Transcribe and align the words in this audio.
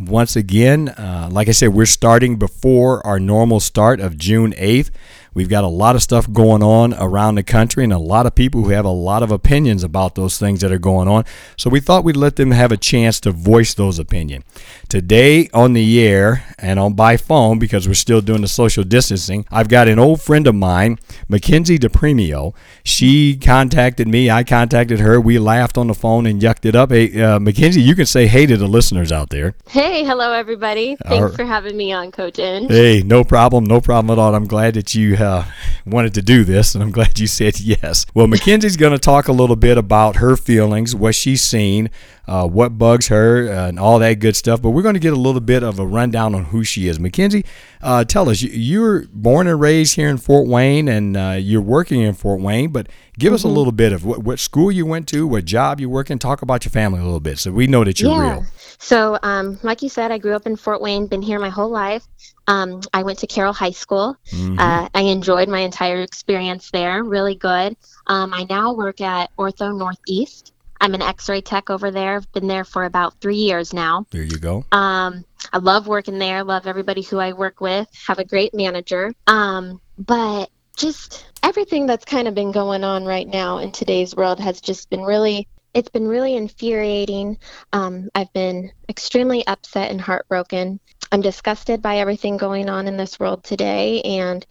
Once 0.00 0.36
again, 0.36 0.88
uh, 0.90 1.28
like 1.30 1.48
I 1.48 1.52
said, 1.52 1.68
we're 1.68 1.86
starting 1.86 2.36
before 2.36 3.04
our 3.06 3.18
normal 3.20 3.60
start 3.60 4.00
of 4.00 4.16
June 4.16 4.52
8th. 4.52 4.90
We've 5.34 5.48
got 5.48 5.64
a 5.64 5.68
lot 5.68 5.96
of 5.96 6.02
stuff 6.02 6.30
going 6.30 6.62
on 6.62 6.94
around 6.94 7.36
the 7.36 7.42
country 7.42 7.84
and 7.84 7.92
a 7.92 7.98
lot 7.98 8.26
of 8.26 8.34
people 8.34 8.64
who 8.64 8.70
have 8.70 8.84
a 8.84 8.90
lot 8.90 9.22
of 9.22 9.30
opinions 9.30 9.82
about 9.82 10.14
those 10.14 10.38
things 10.38 10.60
that 10.60 10.70
are 10.70 10.78
going 10.78 11.08
on. 11.08 11.24
So 11.56 11.70
we 11.70 11.80
thought 11.80 12.04
we'd 12.04 12.16
let 12.16 12.36
them 12.36 12.50
have 12.50 12.70
a 12.70 12.76
chance 12.76 13.18
to 13.20 13.32
voice 13.32 13.74
those 13.74 13.98
opinions. 13.98 14.44
Today 14.88 15.48
on 15.54 15.72
the 15.72 16.06
air 16.06 16.44
and 16.58 16.78
on 16.78 16.92
by 16.92 17.16
phone, 17.16 17.58
because 17.58 17.88
we're 17.88 17.94
still 17.94 18.20
doing 18.20 18.42
the 18.42 18.48
social 18.48 18.84
distancing, 18.84 19.46
I've 19.50 19.68
got 19.68 19.88
an 19.88 19.98
old 19.98 20.20
friend 20.20 20.46
of 20.46 20.54
mine, 20.54 20.98
Mackenzie 21.28 21.78
DePremio. 21.78 22.54
She 22.84 23.36
contacted 23.36 24.08
me, 24.08 24.30
I 24.30 24.44
contacted 24.44 25.00
her. 25.00 25.20
We 25.20 25.38
laughed 25.38 25.78
on 25.78 25.86
the 25.86 25.94
phone 25.94 26.26
and 26.26 26.42
yucked 26.42 26.66
it 26.66 26.76
up. 26.76 26.90
Hey, 26.90 27.20
uh, 27.22 27.38
Mackenzie, 27.38 27.80
you 27.80 27.94
can 27.94 28.06
say 28.06 28.26
hey 28.26 28.44
to 28.46 28.56
the 28.56 28.66
listeners 28.68 29.10
out 29.10 29.30
there. 29.30 29.54
Hey, 29.68 30.04
hello 30.04 30.32
everybody. 30.32 30.96
Thanks 31.06 31.36
for 31.36 31.44
having 31.44 31.76
me 31.76 31.92
on, 31.92 32.12
Coach 32.12 32.38
N. 32.38 32.68
Hey, 32.68 33.02
no 33.02 33.24
problem, 33.24 33.64
no 33.64 33.80
problem 33.80 34.10
at 34.10 34.20
all. 34.20 34.34
I'm 34.34 34.46
glad 34.46 34.74
that 34.74 34.94
you 34.94 35.16
uh, 35.22 35.44
wanted 35.86 36.14
to 36.14 36.22
do 36.22 36.44
this, 36.44 36.74
and 36.74 36.82
I'm 36.82 36.90
glad 36.90 37.18
you 37.18 37.26
said 37.26 37.60
yes. 37.60 38.04
Well, 38.14 38.26
Mackenzie's 38.26 38.76
going 38.76 38.92
to 38.92 38.98
talk 38.98 39.28
a 39.28 39.32
little 39.32 39.56
bit 39.56 39.78
about 39.78 40.16
her 40.16 40.36
feelings, 40.36 40.94
what 40.94 41.14
she's 41.14 41.42
seen, 41.42 41.90
uh, 42.26 42.46
what 42.46 42.78
bugs 42.78 43.08
her, 43.08 43.48
uh, 43.48 43.68
and 43.68 43.78
all 43.78 43.98
that 43.98 44.14
good 44.14 44.36
stuff. 44.36 44.62
But 44.62 44.70
we're 44.70 44.82
going 44.82 44.94
to 44.94 45.00
get 45.00 45.12
a 45.12 45.16
little 45.16 45.40
bit 45.40 45.62
of 45.62 45.78
a 45.78 45.86
rundown 45.86 46.34
on 46.34 46.44
who 46.44 46.64
she 46.64 46.88
is. 46.88 47.00
Mackenzie, 47.00 47.44
uh, 47.82 48.04
tell 48.04 48.28
us, 48.28 48.42
you, 48.42 48.84
are 48.84 49.04
born 49.12 49.46
and 49.46 49.60
raised 49.60 49.96
here 49.96 50.08
in 50.08 50.18
Fort 50.18 50.46
Wayne, 50.46 50.88
and 50.88 51.16
uh, 51.16 51.36
you're 51.38 51.60
working 51.60 52.00
in 52.00 52.14
Fort 52.14 52.40
Wayne, 52.40 52.70
but 52.70 52.88
give 53.18 53.28
mm-hmm. 53.28 53.34
us 53.34 53.44
a 53.44 53.46
mm-hmm. 53.46 53.56
little 53.56 53.72
bit 53.72 53.92
of 53.92 54.04
what, 54.04 54.20
what, 54.20 54.38
school 54.38 54.70
you 54.70 54.86
went 54.86 55.08
to, 55.08 55.26
what 55.26 55.44
job 55.44 55.80
you 55.80 55.90
work 55.90 56.10
in. 56.10 56.18
Talk 56.18 56.42
about 56.42 56.64
your 56.64 56.70
family 56.70 57.00
a 57.00 57.04
little 57.04 57.20
bit 57.20 57.38
so 57.38 57.50
we 57.52 57.66
know 57.66 57.84
that 57.84 58.00
you're 58.00 58.12
yeah. 58.12 58.32
real. 58.34 58.46
So, 58.78 59.18
um, 59.22 59.58
like 59.62 59.82
you 59.82 59.88
said, 59.88 60.10
I 60.10 60.18
grew 60.18 60.34
up 60.34 60.46
in 60.46 60.56
Fort 60.56 60.80
Wayne, 60.80 61.06
been 61.06 61.22
here 61.22 61.38
my 61.38 61.50
whole 61.50 61.70
life. 61.70 62.06
Um, 62.48 62.80
I 62.92 63.02
went 63.02 63.18
to 63.20 63.26
Carroll 63.26 63.52
High 63.52 63.70
School. 63.70 64.16
Mm-hmm. 64.30 64.58
Uh, 64.58 64.88
I 64.94 65.02
enjoyed 65.02 65.48
my 65.48 65.60
entire 65.60 66.02
experience 66.02 66.70
there, 66.70 67.02
really 67.04 67.34
good. 67.34 67.76
Um, 68.06 68.34
I 68.34 68.46
now 68.48 68.74
work 68.74 69.00
at 69.00 69.30
Ortho 69.36 69.76
Northeast. 69.76 70.52
I'm 70.82 70.94
an 70.94 71.02
X-ray 71.02 71.42
tech 71.42 71.70
over 71.70 71.92
there. 71.92 72.16
I've 72.16 72.32
been 72.32 72.48
there 72.48 72.64
for 72.64 72.82
about 72.82 73.20
three 73.20 73.36
years 73.36 73.72
now. 73.72 74.04
There 74.10 74.24
you 74.24 74.36
go. 74.36 74.64
Um, 74.72 75.24
I 75.52 75.58
love 75.58 75.86
working 75.86 76.18
there. 76.18 76.42
Love 76.42 76.66
everybody 76.66 77.02
who 77.02 77.20
I 77.20 77.34
work 77.34 77.60
with. 77.60 77.88
Have 78.08 78.18
a 78.18 78.24
great 78.24 78.52
manager. 78.52 79.14
Um, 79.28 79.80
but 79.96 80.50
just 80.76 81.24
everything 81.44 81.86
that's 81.86 82.04
kind 82.04 82.26
of 82.26 82.34
been 82.34 82.50
going 82.50 82.82
on 82.82 83.04
right 83.04 83.28
now 83.28 83.58
in 83.58 83.70
today's 83.70 84.16
world 84.16 84.40
has 84.40 84.60
just 84.60 84.90
been 84.90 85.02
really 85.02 85.46
it's 85.72 85.88
been 85.88 86.06
really 86.06 86.36
infuriating. 86.36 87.38
Um, 87.72 88.10
I've 88.14 88.32
been 88.32 88.72
extremely 88.88 89.46
upset 89.46 89.90
and 89.90 90.00
heartbroken. 90.00 90.80
I'm 91.12 91.22
disgusted 91.22 91.80
by 91.80 91.98
everything 91.98 92.36
going 92.36 92.68
on 92.68 92.88
in 92.88 92.96
this 92.96 93.18
world 93.18 93.44
today, 93.44 94.02
and 94.02 94.44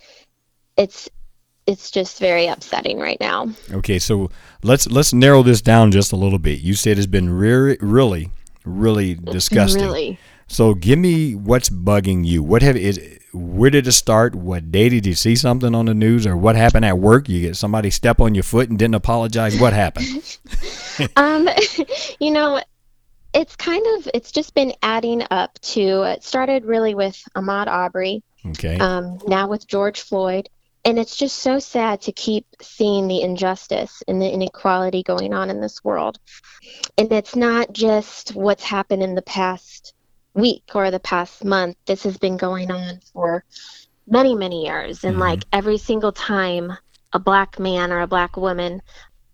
it's 0.78 1.10
it's 1.68 1.92
just 1.92 2.20
very 2.20 2.48
upsetting 2.48 3.00
right 3.00 3.20
now. 3.20 3.50
Okay, 3.72 4.00
so 4.00 4.30
let's 4.64 4.88
let's 4.88 5.14
narrow 5.14 5.44
this 5.44 5.62
down 5.62 5.92
just 5.92 6.12
a 6.12 6.16
little 6.16 6.40
bit. 6.40 6.60
You 6.60 6.74
said 6.74 6.98
it's 6.98 7.08
been 7.08 7.30
really, 7.30 7.78
really, 7.82 8.30
really 8.66 9.16
disgusting. 9.16 9.84
Really. 9.84 10.20
So 10.48 10.74
give 10.74 11.00
me 11.00 11.34
what's 11.34 11.70
bugging 11.70 12.26
you. 12.26 12.44
What 12.44 12.62
have 12.62 12.76
is 12.76 13.00
where 13.34 13.70
did 13.70 13.88
it 13.88 13.92
start? 13.94 14.36
What 14.36 14.72
day 14.72 14.90
did 14.90 15.06
you 15.06 15.14
see 15.14 15.36
something 15.36 15.74
on 15.74 15.86
the 15.86 15.94
news, 15.94 16.28
or 16.28 16.36
what 16.36 16.56
happened 16.56 16.86
at 16.86 17.00
work? 17.00 17.30
You 17.30 17.42
get 17.42 17.56
somebody 17.56 17.90
step 17.90 18.20
on 18.20 18.36
your 18.36 18.44
foot 18.44 18.70
and 18.70 18.78
didn't 18.78 18.96
apologize. 18.96 19.60
What 19.60 19.74
happened? 19.74 20.38
um, 21.16 21.48
you 22.20 22.32
know, 22.32 22.62
it's 23.34 23.56
kind 23.56 23.86
of 23.96 24.10
it's 24.14 24.32
just 24.32 24.54
been 24.54 24.74
adding 24.82 25.24
up 25.32 25.58
to. 25.62 26.04
It 26.04 26.24
started 26.24 26.66
really 26.66 26.96
with 26.96 27.24
Ahmaud 27.36 27.68
Arbery. 27.68 28.24
Okay. 28.46 28.78
Um, 28.78 29.20
now 29.28 29.48
with 29.48 29.68
George 29.68 30.02
Floyd 30.02 30.50
and 30.84 30.98
it's 30.98 31.16
just 31.16 31.38
so 31.40 31.60
sad 31.60 32.02
to 32.02 32.12
keep 32.12 32.46
seeing 32.62 33.08
the 33.08 33.22
injustice 33.22 34.02
and 34.08 34.22
the 34.22 34.32
inequality 34.32 35.04
going 35.04 35.34
on 35.34 35.50
in 35.50 35.62
this 35.62 35.84
world. 35.84 36.20
And 36.98 37.12
it's 37.12 37.36
not 37.36 37.72
just 37.72 38.36
what's 38.36 38.64
happened 38.64 39.04
in 39.04 39.14
the 39.14 39.22
past 39.22 39.94
week 40.34 40.64
or 40.74 40.90
the 40.90 41.00
past 41.00 41.46
month. 41.46 41.78
This 41.86 42.04
has 42.04 42.18
been 42.18 42.38
going 42.38 42.72
on 42.72 43.00
for 43.14 43.44
many, 44.08 44.34
many 44.34 44.66
years. 44.66 45.04
And 45.04 45.14
mm-hmm. 45.14 45.22
like 45.22 45.44
every 45.54 45.78
single 45.78 46.12
time 46.12 46.74
a 47.14 47.20
black 47.20 47.60
man 47.60 47.92
or 47.92 48.02
a 48.02 48.08
black 48.08 48.36
woman 48.36 48.82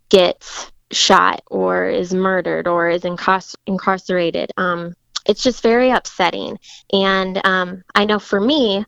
gets 0.10 0.72
shot 0.92 1.44
or 1.48 1.86
is 1.86 2.14
murdered 2.14 2.68
or 2.68 2.90
is 2.90 3.04
incar- 3.04 3.56
incarcerated, 3.66 4.52
um, 4.58 4.96
it's 5.26 5.44
just 5.44 5.62
very 5.62 5.92
upsetting. 5.92 6.60
And 6.92 7.40
um, 7.46 7.84
I 7.96 8.06
know 8.06 8.20
for 8.20 8.40
me, 8.40 8.86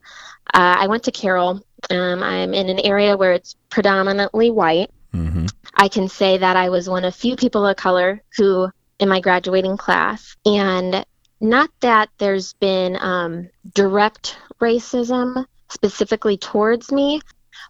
uh, 0.53 0.77
I 0.79 0.87
went 0.87 1.03
to 1.03 1.11
Carroll. 1.11 1.61
Um, 1.89 2.23
I'm 2.23 2.53
in 2.53 2.69
an 2.69 2.79
area 2.79 3.15
where 3.15 3.33
it's 3.33 3.55
predominantly 3.69 4.51
white. 4.51 4.91
Mm-hmm. 5.13 5.45
I 5.75 5.87
can 5.87 6.07
say 6.07 6.37
that 6.37 6.57
I 6.57 6.69
was 6.69 6.89
one 6.89 7.05
of 7.05 7.15
few 7.15 7.35
people 7.35 7.65
of 7.65 7.75
color 7.77 8.21
who, 8.37 8.69
in 8.99 9.09
my 9.09 9.19
graduating 9.19 9.77
class, 9.77 10.35
and 10.45 11.05
not 11.41 11.69
that 11.79 12.09
there's 12.17 12.53
been 12.53 12.97
um, 12.97 13.49
direct 13.73 14.37
racism 14.59 15.45
specifically 15.69 16.37
towards 16.37 16.91
me, 16.91 17.21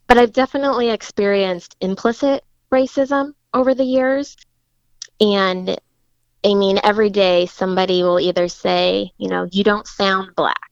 but 0.07 0.17
I've 0.17 0.33
definitely 0.33 0.89
experienced 0.89 1.75
implicit 1.81 2.43
racism 2.71 3.33
over 3.53 3.73
the 3.75 3.83
years. 3.83 4.35
And 5.21 5.77
I 6.43 6.53
mean, 6.53 6.79
every 6.83 7.09
day 7.09 7.45
somebody 7.45 8.01
will 8.03 8.19
either 8.19 8.47
say, 8.47 9.11
you 9.17 9.29
know, 9.29 9.47
you 9.51 9.63
don't 9.63 9.85
sound 9.85 10.35
black 10.35 10.68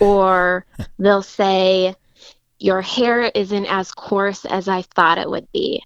or 0.00 0.64
they'll 0.98 1.22
say, 1.22 1.94
Your 2.58 2.82
hair 2.82 3.22
isn't 3.22 3.66
as 3.66 3.92
coarse 3.92 4.44
as 4.44 4.68
I 4.68 4.82
thought 4.82 5.18
it 5.18 5.30
would 5.30 5.50
be, 5.52 5.82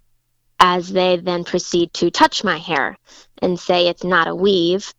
as 0.59 0.91
they 0.91 1.17
then 1.17 1.43
proceed 1.43 1.93
to 1.95 2.11
touch 2.11 2.43
my 2.43 2.57
hair 2.57 2.97
and 3.41 3.59
say 3.59 3.87
it's 3.87 4.03
not 4.03 4.27
a 4.27 4.35
weave. 4.35 4.93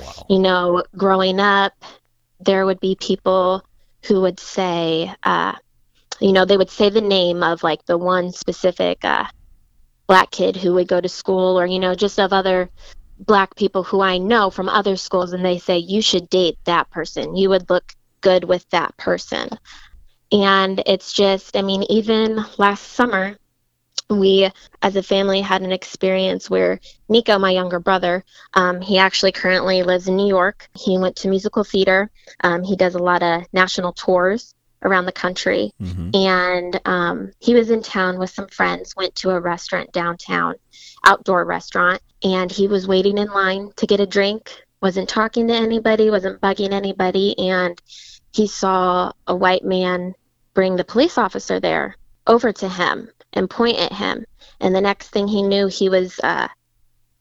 Wow. 0.00 0.26
You 0.28 0.38
know, 0.38 0.84
growing 0.96 1.38
up, 1.40 1.72
there 2.40 2.66
would 2.66 2.80
be 2.80 2.96
people 2.96 3.64
who 4.06 4.20
would 4.22 4.40
say, 4.40 5.12
uh, 5.22 5.54
you 6.20 6.32
know, 6.32 6.44
they 6.44 6.56
would 6.56 6.70
say 6.70 6.88
the 6.88 7.00
name 7.00 7.42
of 7.42 7.62
like 7.62 7.84
the 7.86 7.98
one 7.98 8.32
specific 8.32 9.04
uh, 9.04 9.26
black 10.06 10.30
kid 10.30 10.56
who 10.56 10.74
would 10.74 10.88
go 10.88 11.00
to 11.00 11.08
school, 11.08 11.58
or, 11.58 11.66
you 11.66 11.78
know, 11.78 11.94
just 11.94 12.18
of 12.18 12.32
other 12.32 12.70
black 13.18 13.54
people 13.54 13.82
who 13.82 14.00
I 14.00 14.18
know 14.18 14.50
from 14.50 14.68
other 14.68 14.96
schools, 14.96 15.32
and 15.32 15.44
they 15.44 15.58
say, 15.58 15.78
you 15.78 16.02
should 16.02 16.28
date 16.28 16.58
that 16.64 16.90
person. 16.90 17.36
You 17.36 17.50
would 17.50 17.70
look 17.70 17.94
good 18.22 18.44
with 18.44 18.68
that 18.70 18.96
person. 18.96 19.50
And 20.32 20.82
it's 20.86 21.12
just, 21.12 21.56
I 21.56 21.62
mean, 21.62 21.82
even 21.90 22.42
last 22.56 22.92
summer, 22.92 23.36
we 24.08 24.50
as 24.80 24.96
a 24.96 25.02
family 25.02 25.40
had 25.40 25.62
an 25.62 25.72
experience 25.72 26.48
where 26.48 26.80
Nico, 27.08 27.38
my 27.38 27.50
younger 27.50 27.80
brother, 27.80 28.24
um, 28.54 28.80
he 28.80 28.98
actually 28.98 29.32
currently 29.32 29.82
lives 29.82 30.08
in 30.08 30.16
New 30.16 30.28
York. 30.28 30.68
He 30.74 30.98
went 30.98 31.16
to 31.16 31.28
musical 31.28 31.64
theater. 31.64 32.10
Um, 32.40 32.62
he 32.62 32.76
does 32.76 32.94
a 32.94 33.02
lot 33.02 33.22
of 33.22 33.44
national 33.52 33.92
tours 33.92 34.54
around 34.82 35.06
the 35.06 35.12
country. 35.12 35.72
Mm-hmm. 35.80 36.10
And 36.14 36.80
um, 36.84 37.32
he 37.38 37.54
was 37.54 37.70
in 37.70 37.82
town 37.82 38.18
with 38.18 38.30
some 38.30 38.48
friends, 38.48 38.96
went 38.96 39.14
to 39.16 39.30
a 39.30 39.40
restaurant 39.40 39.92
downtown, 39.92 40.54
outdoor 41.04 41.44
restaurant, 41.44 42.02
and 42.22 42.50
he 42.50 42.68
was 42.68 42.88
waiting 42.88 43.18
in 43.18 43.28
line 43.28 43.70
to 43.76 43.86
get 43.86 44.00
a 44.00 44.06
drink, 44.06 44.50
wasn't 44.80 45.08
talking 45.08 45.48
to 45.48 45.54
anybody, 45.54 46.10
wasn't 46.10 46.40
bugging 46.40 46.72
anybody. 46.72 47.38
And 47.38 47.80
he 48.32 48.46
saw 48.46 49.12
a 49.26 49.34
white 49.34 49.64
man 49.64 50.14
bring 50.54 50.76
the 50.76 50.84
police 50.84 51.18
officer 51.18 51.60
there 51.60 51.96
over 52.26 52.52
to 52.52 52.68
him 52.68 53.08
and 53.32 53.48
point 53.48 53.78
at 53.78 53.92
him. 53.92 54.24
And 54.60 54.74
the 54.74 54.80
next 54.80 55.08
thing 55.08 55.28
he 55.28 55.42
knew, 55.42 55.66
he 55.66 55.88
was 55.88 56.18
uh, 56.20 56.48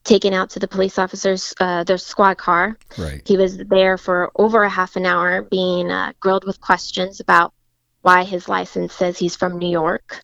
taken 0.04 0.34
out 0.34 0.52
to 0.52 0.60
the 0.60 0.68
police 0.68 0.98
officer's 0.98 1.54
uh, 1.60 1.84
their 1.84 1.98
squad 1.98 2.38
car. 2.38 2.78
Right. 2.98 3.22
He 3.26 3.38
was 3.38 3.58
there 3.58 3.98
for 3.98 4.32
over 4.36 4.64
a 4.64 4.70
half 4.70 4.96
an 4.96 5.06
hour, 5.06 5.42
being 5.42 5.92
uh, 5.92 6.14
grilled 6.20 6.46
with 6.46 6.62
questions 6.62 7.20
about 7.20 7.54
why 8.02 8.24
his 8.24 8.50
license 8.50 8.94
says 8.94 9.18
he's 9.18 9.36
from 9.36 9.60
New 9.60 9.70
York, 9.70 10.24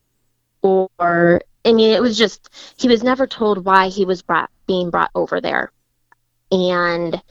or 0.62 1.42
I 1.63 1.74
mean, 1.74 1.92
it 1.92 2.01
was 2.01 2.18
just 2.18 2.50
he 2.78 2.88
was 2.88 3.04
never 3.04 3.28
told 3.28 3.66
why 3.66 3.90
he 3.90 4.06
was 4.06 4.22
brought 4.22 4.50
being 4.66 4.90
brought 4.90 5.12
over 5.13 5.40
there, 5.42 5.72
and 6.51 7.22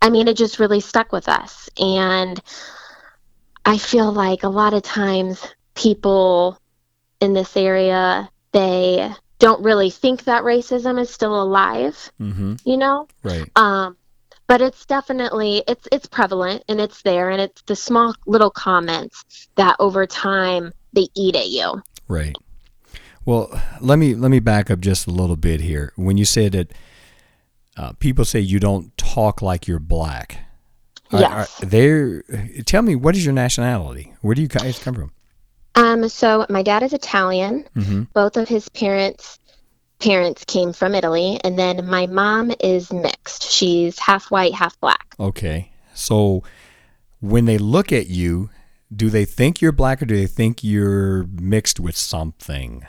I 0.00 0.10
mean, 0.10 0.28
it 0.28 0.36
just 0.36 0.60
really 0.60 0.80
stuck 0.80 1.10
with 1.10 1.28
us. 1.28 1.68
And 1.76 2.40
I 3.66 3.78
feel 3.78 4.12
like 4.12 4.44
a 4.44 4.48
lot 4.48 4.72
of 4.74 4.82
times 4.82 5.44
people 5.74 6.58
in 7.20 7.34
this 7.34 7.56
area, 7.56 8.30
they 8.52 9.12
don't 9.38 9.62
really 9.62 9.90
think 9.90 10.24
that 10.24 10.44
racism 10.44 10.98
is 11.00 11.10
still 11.10 11.42
alive, 11.42 12.10
Mm-hmm. 12.20 12.54
you 12.64 12.76
know? 12.76 13.08
Right. 13.22 13.50
Um, 13.56 13.96
but 14.46 14.62
it's 14.62 14.86
definitely 14.86 15.64
it's 15.66 15.88
it's 15.90 16.06
prevalent 16.06 16.62
and 16.68 16.80
it's 16.80 17.02
there 17.02 17.30
and 17.30 17.40
it's 17.40 17.62
the 17.62 17.74
small 17.74 18.14
little 18.26 18.50
comments 18.50 19.48
that 19.56 19.74
over 19.80 20.06
time 20.06 20.72
they 20.92 21.08
eat 21.16 21.34
at 21.34 21.48
you. 21.48 21.82
Right. 22.06 22.36
Well, 23.24 23.50
let 23.80 23.98
me 23.98 24.14
let 24.14 24.30
me 24.30 24.38
back 24.38 24.70
up 24.70 24.78
just 24.78 25.08
a 25.08 25.10
little 25.10 25.34
bit 25.34 25.60
here. 25.60 25.92
When 25.96 26.16
you 26.16 26.24
said 26.24 26.52
that 26.52 26.72
uh, 27.76 27.92
people 27.94 28.24
say 28.24 28.38
you 28.38 28.60
don't 28.60 28.96
talk 28.96 29.42
like 29.42 29.66
you're 29.66 29.80
black. 29.80 30.45
Are, 31.12 31.20
Yes. 31.20 31.62
are 31.62 31.66
there 31.66 32.22
tell 32.64 32.82
me 32.82 32.96
what 32.96 33.16
is 33.16 33.24
your 33.24 33.34
nationality? 33.34 34.12
Where 34.22 34.34
do 34.34 34.42
you 34.42 34.48
guys 34.48 34.78
come 34.78 34.94
from? 34.94 35.12
Um, 35.74 36.08
so 36.08 36.46
my 36.48 36.62
dad 36.62 36.82
is 36.82 36.92
Italian. 36.92 37.64
Mm-hmm. 37.76 38.04
Both 38.14 38.36
of 38.36 38.48
his 38.48 38.68
parents 38.70 39.38
parents 39.98 40.44
came 40.44 40.72
from 40.72 40.94
Italy, 40.94 41.40
and 41.42 41.58
then 41.58 41.86
my 41.86 42.06
mom 42.06 42.52
is 42.60 42.92
mixed. 42.92 43.42
She's 43.50 43.98
half 43.98 44.30
white, 44.30 44.54
half 44.54 44.78
black. 44.80 45.14
Okay. 45.18 45.70
So 45.94 46.42
when 47.20 47.46
they 47.46 47.58
look 47.58 47.92
at 47.92 48.08
you, 48.08 48.50
do 48.94 49.10
they 49.10 49.24
think 49.24 49.60
you're 49.60 49.72
black 49.72 50.02
or 50.02 50.06
do 50.06 50.16
they 50.16 50.26
think 50.26 50.62
you're 50.62 51.24
mixed 51.24 51.80
with 51.80 51.96
something? 51.96 52.84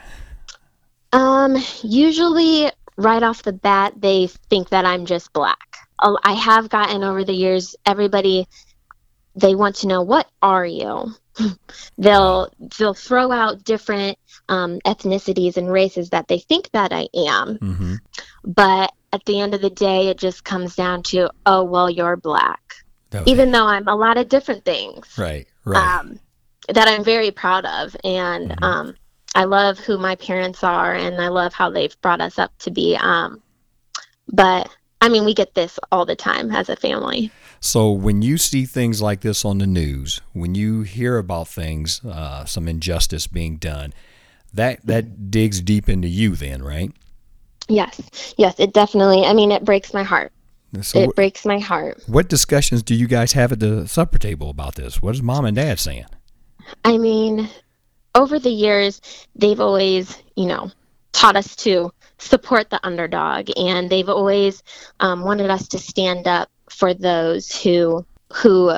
Um, 1.12 1.56
usually 1.82 2.70
right 2.96 3.22
off 3.22 3.42
the 3.42 3.52
bat, 3.52 3.94
they 3.96 4.26
think 4.50 4.68
that 4.68 4.84
I'm 4.84 5.06
just 5.06 5.32
black. 5.32 5.67
Oh, 6.00 6.18
I 6.22 6.32
have 6.34 6.68
gotten 6.68 7.02
over 7.04 7.24
the 7.24 7.32
years, 7.32 7.74
everybody, 7.86 8.46
they 9.34 9.54
want 9.54 9.76
to 9.76 9.86
know, 9.88 10.02
what 10.02 10.28
are 10.42 10.66
you? 10.66 11.14
they'll 11.98 12.50
they'll 12.78 12.94
throw 12.94 13.30
out 13.32 13.64
different 13.64 14.18
um, 14.48 14.78
ethnicities 14.86 15.56
and 15.56 15.70
races 15.70 16.10
that 16.10 16.26
they 16.28 16.38
think 16.38 16.70
that 16.72 16.92
I 16.92 17.08
am, 17.14 17.58
Mm-hmm. 17.58 17.94
but 18.44 18.92
at 19.12 19.24
the 19.24 19.40
end 19.40 19.54
of 19.54 19.60
the 19.60 19.70
day, 19.70 20.08
it 20.08 20.18
just 20.18 20.44
comes 20.44 20.74
down 20.74 21.02
to, 21.04 21.30
oh 21.46 21.64
well, 21.64 21.88
you're 21.88 22.16
black, 22.16 22.60
even 23.26 23.50
though 23.52 23.66
I'm 23.66 23.88
a 23.88 23.94
lot 23.96 24.18
of 24.18 24.28
different 24.28 24.64
things. 24.64 25.06
right, 25.18 25.46
right. 25.64 26.00
um, 26.00 26.20
that 26.68 26.88
I'm 26.88 27.04
very 27.04 27.30
proud 27.30 27.64
of. 27.64 27.96
And 28.04 28.50
Mhm. 28.50 28.62
um, 28.62 28.94
I 29.34 29.44
love 29.44 29.78
who 29.78 29.98
my 29.98 30.16
parents 30.16 30.62
are 30.64 30.94
and 30.94 31.20
I 31.20 31.28
love 31.28 31.52
how 31.54 31.70
they've 31.70 31.98
brought 32.02 32.20
us 32.20 32.38
up 32.38 32.52
to 32.60 32.70
be. 32.70 32.96
Um, 32.96 33.42
but 34.32 34.68
I 35.00 35.08
mean, 35.08 35.24
we 35.24 35.34
get 35.34 35.54
this 35.54 35.78
all 35.92 36.04
the 36.04 36.16
time 36.16 36.50
as 36.50 36.68
a 36.68 36.76
family. 36.76 37.30
So 37.60 37.90
when 37.90 38.22
you 38.22 38.38
see 38.38 38.64
things 38.64 39.00
like 39.02 39.20
this 39.20 39.44
on 39.44 39.58
the 39.58 39.66
news, 39.66 40.20
when 40.32 40.54
you 40.54 40.82
hear 40.82 41.18
about 41.18 41.48
things, 41.48 42.04
uh, 42.04 42.44
some 42.44 42.68
injustice 42.68 43.26
being 43.26 43.56
done, 43.56 43.92
that 44.54 44.84
that 44.86 45.30
digs 45.30 45.60
deep 45.60 45.88
into 45.88 46.08
you, 46.08 46.34
then, 46.36 46.62
right? 46.62 46.90
Yes, 47.68 48.34
yes, 48.38 48.58
it 48.58 48.72
definitely, 48.72 49.24
I 49.24 49.34
mean, 49.34 49.52
it 49.52 49.64
breaks 49.64 49.92
my 49.92 50.02
heart. 50.02 50.32
So 50.82 51.00
it 51.00 51.14
breaks 51.14 51.46
my 51.46 51.58
heart. 51.58 52.02
what 52.06 52.28
discussions 52.28 52.82
do 52.82 52.94
you 52.94 53.06
guys 53.06 53.32
have 53.32 53.52
at 53.52 53.60
the 53.60 53.88
supper 53.88 54.18
table 54.18 54.50
about 54.50 54.74
this? 54.74 55.00
What 55.00 55.14
is 55.14 55.22
mom 55.22 55.44
and 55.44 55.56
dad 55.56 55.78
saying? 55.78 56.06
I 56.84 56.98
mean, 56.98 57.48
over 58.14 58.38
the 58.38 58.50
years, 58.50 59.00
they've 59.34 59.60
always, 59.60 60.18
you 60.36 60.46
know, 60.46 60.70
taught 61.12 61.36
us 61.36 61.56
to 61.56 61.90
support 62.18 62.70
the 62.70 62.80
underdog, 62.84 63.50
and 63.56 63.88
they've 63.88 64.08
always 64.08 64.62
um, 65.00 65.22
wanted 65.22 65.50
us 65.50 65.68
to 65.68 65.78
stand 65.78 66.26
up 66.26 66.50
for 66.70 66.94
those 66.94 67.54
who 67.62 68.04
who 68.32 68.72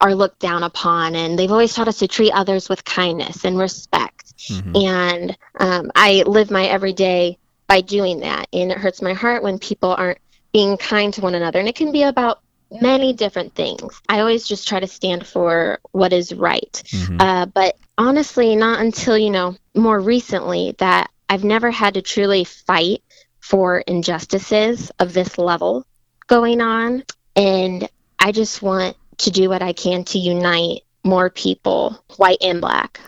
are 0.00 0.14
looked 0.14 0.40
down 0.40 0.62
upon, 0.62 1.14
and 1.14 1.38
they've 1.38 1.52
always 1.52 1.72
taught 1.74 1.88
us 1.88 1.98
to 1.98 2.08
treat 2.08 2.32
others 2.32 2.68
with 2.68 2.84
kindness 2.84 3.44
and 3.44 3.58
respect. 3.58 4.34
Mhm. 4.48 4.84
And 4.84 5.36
um, 5.58 5.90
I 5.94 6.22
live 6.26 6.50
my 6.50 6.66
everyday 6.66 7.38
by 7.68 7.80
doing 7.80 8.20
that, 8.20 8.46
and 8.52 8.70
it 8.70 8.78
hurts 8.78 9.00
my 9.00 9.14
heart 9.14 9.42
when 9.42 9.58
people 9.58 9.94
aren't 9.96 10.18
being 10.52 10.76
kind 10.76 11.12
to 11.14 11.20
one 11.20 11.34
another, 11.34 11.58
and 11.58 11.68
it 11.68 11.74
can 11.76 11.92
be 11.92 12.02
about 12.02 12.40
many 12.70 13.12
different 13.12 13.54
things. 13.54 14.00
I 14.08 14.20
always 14.20 14.46
just 14.46 14.66
try 14.68 14.80
to 14.80 14.86
stand 14.86 15.26
for 15.26 15.78
what 15.92 16.12
is 16.12 16.34
right. 16.34 16.82
Mhm. 16.86 17.16
Uh, 17.20 17.46
but 17.46 17.76
honestly, 17.96 18.56
not 18.56 18.80
until, 18.80 19.16
you 19.16 19.30
know, 19.30 19.56
more 19.74 19.98
recently 20.00 20.74
that 20.78 21.10
I've 21.28 21.44
never 21.44 21.70
had 21.70 21.94
to 21.94 22.02
truly 22.02 22.44
fight 22.44 23.02
for 23.40 23.78
injustices 23.78 24.90
of 24.98 25.12
this 25.12 25.38
level 25.38 25.86
going 26.26 26.60
on. 26.60 27.04
And 27.34 27.88
I 28.18 28.32
just 28.32 28.62
want 28.62 28.96
to 29.18 29.30
do 29.30 29.48
what 29.48 29.62
I 29.62 29.72
can 29.72 30.04
to 30.04 30.18
unite 30.18 30.82
more 31.04 31.30
people, 31.30 32.02
white 32.16 32.38
and 32.40 32.60
black. 32.60 33.00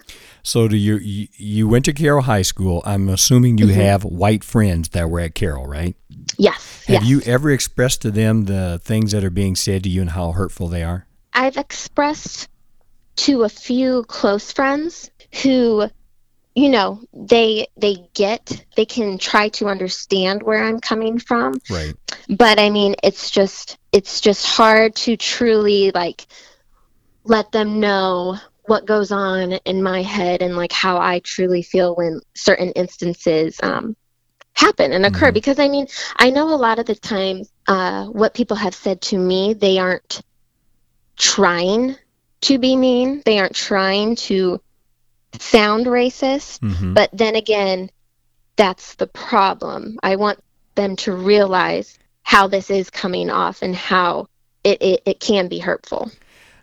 So 0.43 0.69
do 0.69 0.77
you, 0.77 1.29
you 1.37 1.69
went 1.69 1.85
to 1.87 1.93
Carroll 1.93 2.23
High 2.23 2.43
School? 2.43 2.83
I'm 2.87 3.09
assuming 3.09 3.59
you 3.59 3.67
Mhm. 3.67 3.75
have 3.75 4.05
white 4.05 4.45
friends 4.45 4.91
that 4.91 5.11
were 5.11 5.21
at 5.21 5.35
Carroll, 5.35 5.67
right? 5.67 5.95
Yes. 6.39 6.85
Have 6.87 7.03
yes. 7.03 7.07
you 7.07 7.21
ever 7.23 7.51
expressed 7.51 8.03
to 8.03 8.11
them 8.11 8.45
the 8.45 8.81
things 8.83 9.13
that 9.13 9.25
are 9.25 9.31
being 9.31 9.57
said 9.57 9.83
to 9.83 9.91
you 9.91 10.01
and 10.01 10.11
how 10.11 10.33
hurtful 10.33 10.69
they 10.69 10.83
are? 10.83 11.07
I've 11.35 11.57
expressed 11.57 12.49
to 13.17 13.43
a 13.43 13.49
few 13.49 14.05
close 14.05 14.53
friends 14.53 15.11
who 15.43 15.91
you 16.59 16.69
know 16.69 17.01
they 17.13 17.67
they 17.77 17.97
get 18.15 18.65
they 18.77 18.85
can 18.87 19.19
try 19.19 19.49
to 19.51 19.69
understand 19.69 20.43
where 20.43 20.63
I'm 20.65 20.81
coming 20.81 21.19
from 21.19 21.61
Right. 21.71 21.95
but 22.29 22.59
I 22.59 22.71
mean 22.71 22.97
it's 23.03 23.31
just 23.31 23.79
it's 23.93 24.21
just 24.21 24.47
hard 24.47 24.95
to 24.97 25.17
truly 25.17 25.93
like 25.95 26.27
let 27.25 27.53
them 27.53 27.81
know 27.81 28.39
what 28.67 28.87
goes 28.87 29.13
on 29.13 29.53
in 29.65 29.83
my 29.83 30.03
head 30.03 30.43
and 30.43 30.57
like 30.57 30.73
how 30.73 30.99
I 30.99 31.21
truly 31.21 31.63
feel 31.63 31.95
when 31.95 32.21
certain 32.35 32.73
instances 32.73 33.59
um 33.63 33.97
happen 34.55 34.93
and 34.93 35.07
occur 35.07 35.31
Mhm. 35.31 35.35
because 35.35 35.59
I 35.61 35.69
mean 35.69 35.87
I 36.17 36.31
know 36.31 36.53
a 36.55 36.57
lot 36.67 36.79
of 36.79 36.87
the 36.87 36.95
times 36.97 37.51
uh 37.69 38.07
what 38.07 38.35
people 38.35 38.57
have 38.57 38.75
said 38.75 39.01
to 39.03 39.19
me 39.19 39.55
they 39.55 39.79
aren't 39.79 40.21
trying 41.19 41.97
to 42.43 42.59
be 42.59 42.77
mean 42.77 43.23
they 43.25 43.39
aren't 43.39 43.55
trying 43.55 44.17
to 44.17 44.61
sound 45.39 45.87
racist 45.87 46.61
Mm-hmm. 46.61 46.95
but 46.95 47.11
then 47.13 47.37
again, 47.37 47.91
that's 48.57 48.95
the 48.97 49.07
problem. 49.07 49.99
I 50.03 50.17
want 50.17 50.43
them 50.75 50.97
to 50.97 51.13
realize 51.13 51.99
how 52.23 52.47
this 52.47 52.71
is 52.71 52.91
coming 52.91 53.31
off 53.31 53.63
and 53.63 53.75
how 53.75 54.27
it, 54.65 54.83
it, 54.83 55.03
it 55.07 55.21
can 55.21 55.49
be 55.49 55.59
hurtful. 55.59 56.11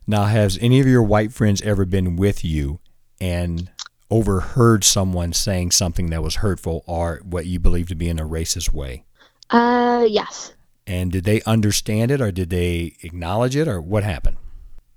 Now, 0.07 0.25
has 0.25 0.57
any 0.61 0.79
of 0.79 0.87
your 0.87 1.01
white 1.01 1.33
friends 1.33 1.61
ever 1.63 1.85
been 1.85 2.15
with 2.15 2.45
you 2.45 2.79
and 3.19 3.71
overheard 4.11 4.83
someone 4.83 5.33
saying 5.33 5.71
something 5.71 6.11
that 6.11 6.21
was 6.21 6.35
hurtful 6.35 6.83
or 6.85 7.21
what 7.23 7.45
you 7.45 7.59
believe 7.59 7.87
to 7.87 7.95
be 7.95 8.09
in 8.09 8.19
a 8.19 8.27
racist 8.27 8.71
way? 8.71 9.05
Uh, 9.49 10.05
yes. 10.07 10.53
And 10.85 11.11
did 11.11 11.23
they 11.23 11.41
understand 11.43 12.11
it 12.11 12.21
or 12.21 12.31
did 12.31 12.51
they 12.51 12.95
acknowledge 13.01 13.55
it 13.55 13.67
or 13.67 13.81
what 13.81 14.03
happened? 14.03 14.37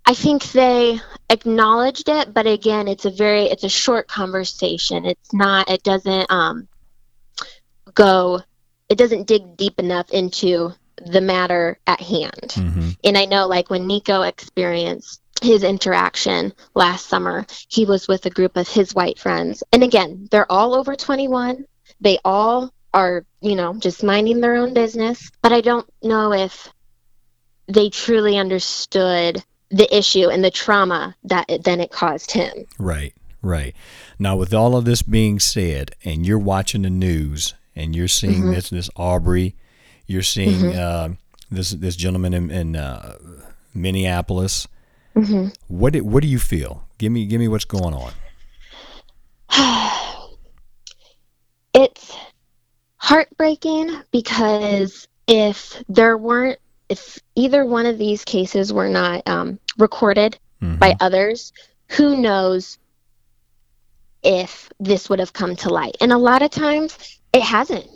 I 0.09 0.15
think 0.15 0.43
they 0.53 0.99
acknowledged 1.29 2.09
it, 2.09 2.33
but 2.33 2.47
again, 2.47 2.89
it's 2.89 3.05
a 3.05 3.11
very 3.11 3.43
it's 3.43 3.65
a 3.65 3.69
short 3.69 4.09
conversation. 4.09 5.05
It's 5.05 5.35
not 5.35 5.69
it 5.69 5.83
doesn't 5.83 6.31
um 6.31 6.67
go 7.93 8.41
it 8.89 8.97
doesn't 8.97 9.27
dig 9.27 9.59
deep 9.59 9.79
enough 9.79 10.11
into 10.11 10.73
the 11.05 11.21
matter 11.21 11.79
at 11.87 12.01
hand. 12.01 12.49
Mm-hmm. 12.49 12.89
And 13.05 13.19
I 13.19 13.27
know, 13.27 13.47
like, 13.47 13.69
when 13.69 13.87
Nico 13.87 14.23
experienced 14.23 15.21
his 15.43 15.63
interaction 15.63 16.55
last 16.75 17.07
summer, 17.07 17.45
he 17.69 17.85
was 17.85 18.09
with 18.09 18.25
a 18.25 18.31
group 18.31 18.57
of 18.57 18.67
his 18.67 18.95
white 18.95 19.19
friends. 19.19 19.63
And 19.73 19.83
again, 19.85 20.27
they're 20.31 20.51
all 20.51 20.75
over 20.75 20.97
21. 20.97 21.67
They 22.01 22.19
all 22.25 22.73
are, 22.95 23.27
you 23.43 23.57
know, 23.57 23.75
just 23.75 24.03
minding 24.03 24.41
their 24.41 24.57
own 24.57 24.73
business. 24.73 25.31
But 25.43 25.53
I 25.53 25.61
don't 25.61 25.87
know 26.03 26.33
if 26.33 26.73
they 27.67 27.91
truly 27.91 28.39
understood 28.39 29.45
the 29.71 29.95
issue 29.97 30.29
and 30.29 30.43
the 30.45 30.51
trauma 30.51 31.15
that 31.25 31.45
it, 31.49 31.65
then 31.65 31.81
it 31.81 31.91
caused 31.91 32.31
him. 32.31 32.65
Right, 32.79 33.15
right. 33.43 33.75
Now, 34.19 34.37
with 34.37 34.55
all 34.55 34.77
of 34.77 34.85
this 34.85 35.03
being 35.03 35.39
said, 35.41 35.93
and 36.05 36.27
you're 36.27 36.39
watching 36.39 36.83
the 36.83 36.91
news 36.91 37.55
and 37.77 37.95
you're 37.95 38.09
seeing 38.09 38.45
Mhm. 38.45 38.55
this 38.55 38.71
this 38.71 38.91
Arbery, 38.97 39.55
you're 40.07 40.23
seeing 40.23 40.61
Mhm. 40.73 40.77
uh, 40.77 41.09
this 41.51 41.71
this 41.71 41.97
gentleman 41.97 42.35
in, 42.35 42.51
in 42.51 42.77
uh, 42.77 43.17
Minneapolis. 43.75 44.67
hmm 45.15 45.49
What 45.69 45.93
do, 45.93 46.05
what 46.05 46.23
do 46.23 46.29
you 46.29 46.39
feel? 46.39 46.85
Give 46.99 47.13
me 47.13 47.27
give 47.27 47.41
me 47.41 47.49
what's 47.49 47.65
going 47.65 47.95
on. 47.95 48.13
it's 51.75 52.17
heartbreaking 52.97 54.03
because 54.13 55.07
if 55.27 55.83
there 55.89 56.17
weren't 56.19 56.59
if 56.89 57.19
either 57.39 57.65
one 57.65 57.87
of 57.87 57.99
these 57.99 58.25
cases 58.25 58.73
were 58.73 58.89
not 58.89 59.27
um, 59.29 59.59
recorded 59.79 60.39
Mhm. 60.63 60.79
by 60.81 60.97
others 61.01 61.53
who 61.97 62.17
knows 62.17 62.79
if 64.23 64.69
this 64.81 65.09
would 65.09 65.21
have 65.21 65.33
come 65.33 65.55
to 65.57 65.69
light 65.71 65.97
and 66.01 66.13
a 66.13 66.19
lot 66.19 66.43
of 66.43 66.51
times 66.51 66.99
it 67.33 67.43
hasn't 67.43 67.87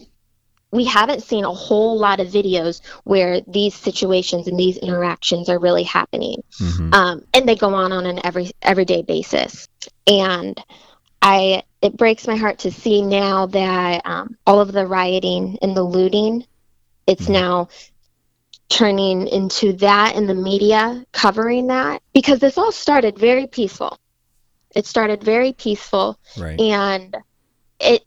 we 0.71 0.85
haven't 0.85 1.23
seen 1.23 1.45
a 1.45 1.53
whole 1.53 1.99
lot 1.99 2.21
of 2.21 2.29
videos 2.29 2.81
where 3.05 3.41
these 3.43 3.75
situations 3.75 4.47
and 4.47 4.59
these 4.59 4.79
interactions 4.79 5.49
are 5.49 5.59
really 5.59 5.83
happening 5.83 6.43
Mm-hmm. 6.61 6.95
um, 6.95 7.23
and 7.35 7.49
they 7.49 7.57
go 7.57 7.75
on 7.75 7.93
on 7.93 8.07
an 8.07 8.21
every 8.25 8.53
everyday 8.63 9.03
basis 9.03 9.67
and 10.07 10.63
i 11.21 11.63
it 11.83 11.97
breaks 11.97 12.27
my 12.29 12.37
heart 12.37 12.61
to 12.61 12.71
see 12.71 13.03
now 13.03 13.47
that 13.47 14.03
um, 14.07 14.37
all 14.47 14.61
of 14.61 14.71
the 14.73 14.87
rioting 14.87 15.59
and 15.63 15.77
the 15.77 15.83
looting 15.83 16.47
it's 17.09 17.27
Mhm. 17.27 17.33
now 17.33 17.69
turning 18.73 19.29
into 19.29 19.75
that 19.75 20.17
in 20.17 20.26
the 20.26 20.35
media 20.35 21.05
covering 21.12 21.67
that 21.67 22.00
because 22.14 22.38
this 22.38 22.57
all 22.57 22.73
started 22.73 23.19
very 23.19 23.47
peaceful 23.47 23.99
it 24.75 24.87
started 24.87 25.23
very 25.23 25.52
peaceful 25.52 26.19
right. 26.38 26.59
and 26.59 27.14
it 27.81 28.02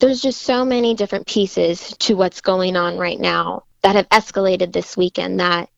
there's 0.00 0.20
just 0.20 0.42
so 0.42 0.66
many 0.66 0.94
different 0.94 1.26
pieces 1.26 1.96
to 1.98 2.14
what's 2.14 2.42
going 2.42 2.76
on 2.76 2.98
right 2.98 3.20
now 3.20 3.62
that 3.80 3.96
have 3.96 4.06
escalated 4.10 4.70
this 4.74 4.98
weekend 4.98 5.40
that 5.40 5.70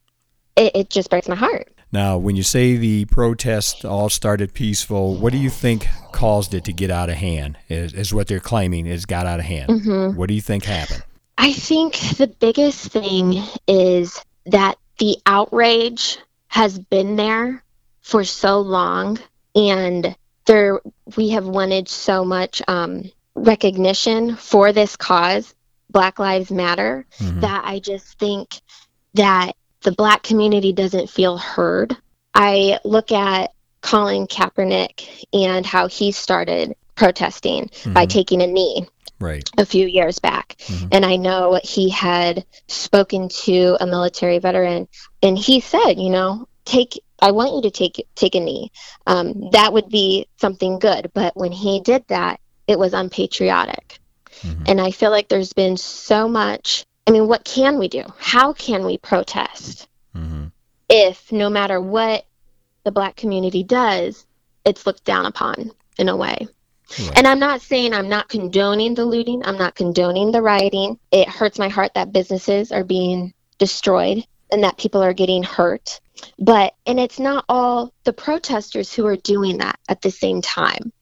it, 0.56 0.74
it 0.74 0.90
just 0.90 1.10
breaks 1.10 1.28
my 1.28 1.36
heart 1.36 1.68
Now, 1.92 2.18
when 2.18 2.34
you 2.34 2.42
say 2.42 2.76
the 2.76 3.04
protests 3.04 3.84
all 3.84 4.08
started 4.10 4.52
peaceful, 4.52 5.14
what 5.14 5.30
do 5.32 5.38
you 5.38 5.48
think 5.50 5.86
caused 6.10 6.52
it 6.54 6.64
to 6.64 6.72
get 6.72 6.90
out 6.90 7.08
of 7.08 7.14
hand? 7.14 7.56
Is, 7.68 7.92
is 7.94 8.12
what 8.12 8.26
they're 8.26 8.40
claiming 8.40 8.86
is 8.86 9.06
got 9.06 9.26
out 9.26 9.38
of 9.38 9.46
hand. 9.46 9.82
hmm 9.82 10.16
What 10.16 10.26
do 10.26 10.34
you 10.34 10.40
think 10.40 10.64
happened? 10.64 11.04
I 11.36 11.52
think 11.52 11.94
the 12.16 12.26
biggest 12.26 12.86
thing 12.92 13.42
is 13.66 14.20
that 14.46 14.76
the 14.98 15.18
outrage 15.26 16.18
has 16.48 16.78
been 16.78 17.16
there 17.16 17.62
for 18.02 18.24
so 18.24 18.60
long, 18.60 19.18
and 19.54 20.14
there 20.46 20.80
we 21.16 21.30
have 21.30 21.46
wanted 21.46 21.88
so 21.88 22.24
much 22.24 22.62
um, 22.68 23.10
recognition 23.34 24.36
for 24.36 24.72
this 24.72 24.96
cause, 24.96 25.54
Black 25.90 26.18
Lives 26.18 26.50
Matter, 26.50 27.06
Mhm. 27.18 27.40
that 27.40 27.62
I 27.64 27.78
just 27.80 28.18
think 28.18 28.60
that 29.14 29.52
the 29.82 29.92
Black 29.92 30.22
community 30.22 30.72
doesn't 30.72 31.10
feel 31.10 31.36
heard. 31.36 31.96
I 32.34 32.78
look 32.84 33.10
at 33.12 33.52
Colin 33.80 34.26
Kaepernick 34.26 35.26
and 35.32 35.66
how 35.66 35.88
he 35.88 36.12
started 36.12 36.74
protesting 36.94 37.70
by 37.86 38.06
Mhm. 38.06 38.10
taking 38.10 38.42
a 38.42 38.46
knee 38.46 38.86
Right. 39.20 39.48
a 39.56 39.64
few 39.64 39.86
years 39.86 40.18
back. 40.18 40.56
Mhm. 40.66 40.88
And 40.92 41.04
I 41.06 41.16
know 41.16 41.58
he 41.62 41.88
had 41.88 42.44
spoken 42.68 43.28
to 43.44 43.76
a 43.80 43.86
military 43.86 44.38
veteran 44.38 44.88
and 45.22 45.38
he 45.38 45.60
said, 45.60 45.94
you 45.94 46.10
know, 46.10 46.46
take 46.64 47.00
I 47.20 47.30
want 47.30 47.54
you 47.54 47.62
to 47.62 47.70
take 47.70 48.06
take 48.14 48.34
a 48.34 48.40
knee. 48.40 48.70
Um, 49.06 49.50
that 49.52 49.72
would 49.72 49.88
be 49.88 50.26
something 50.38 50.78
good. 50.78 51.10
But 51.14 51.36
when 51.36 51.52
he 51.52 51.80
did 51.80 52.04
that, 52.08 52.40
it 52.66 52.78
was 52.78 52.92
unpatriotic. 52.92 53.98
Mhm. 54.42 54.68
And 54.68 54.80
I 54.80 54.90
feel 54.90 55.10
like 55.10 55.28
there's 55.28 55.52
been 55.52 55.76
so 55.76 56.28
much 56.28 56.84
I 57.06 57.10
mean, 57.10 57.28
what 57.28 57.44
can 57.44 57.78
we 57.78 57.88
do? 57.88 58.02
How 58.18 58.54
can 58.54 58.84
we 58.86 58.96
protest 58.96 59.88
Mhm. 60.16 60.52
if 60.88 61.30
no 61.30 61.50
matter 61.50 61.78
what 61.80 62.24
the 62.84 62.92
black 62.92 63.14
community 63.16 63.62
does, 63.62 64.26
it's 64.64 64.86
looked 64.86 65.04
down 65.04 65.26
upon 65.26 65.70
in 65.98 66.08
a 66.08 66.16
way? 66.16 66.48
Right. 66.98 67.12
And 67.16 67.26
I'm 67.26 67.38
not 67.38 67.62
saying 67.62 67.94
I'm 67.94 68.08
not 68.08 68.28
condoning 68.28 68.94
the 68.94 69.04
looting, 69.04 69.44
I'm 69.44 69.58
not 69.58 69.74
condoning 69.74 70.32
the 70.32 70.42
rioting. 70.42 70.98
It 71.10 71.28
hurts 71.28 71.58
my 71.58 71.68
heart 71.68 71.92
that 71.94 72.12
businesses 72.12 72.72
are 72.72 72.84
being 72.84 73.32
destroyed 73.58 74.24
and 74.52 74.62
that 74.64 74.78
people 74.78 75.02
are 75.02 75.14
getting 75.14 75.42
hurt. 75.42 76.00
But, 76.38 76.74
and 76.86 77.00
it's 77.00 77.18
not 77.18 77.44
all 77.48 77.92
the 78.04 78.12
protesters 78.12 78.92
who 78.92 79.06
are 79.06 79.16
doing 79.16 79.58
that 79.58 79.78
at 79.88 80.02
the 80.02 80.10
same 80.10 80.42
time. 80.42 80.92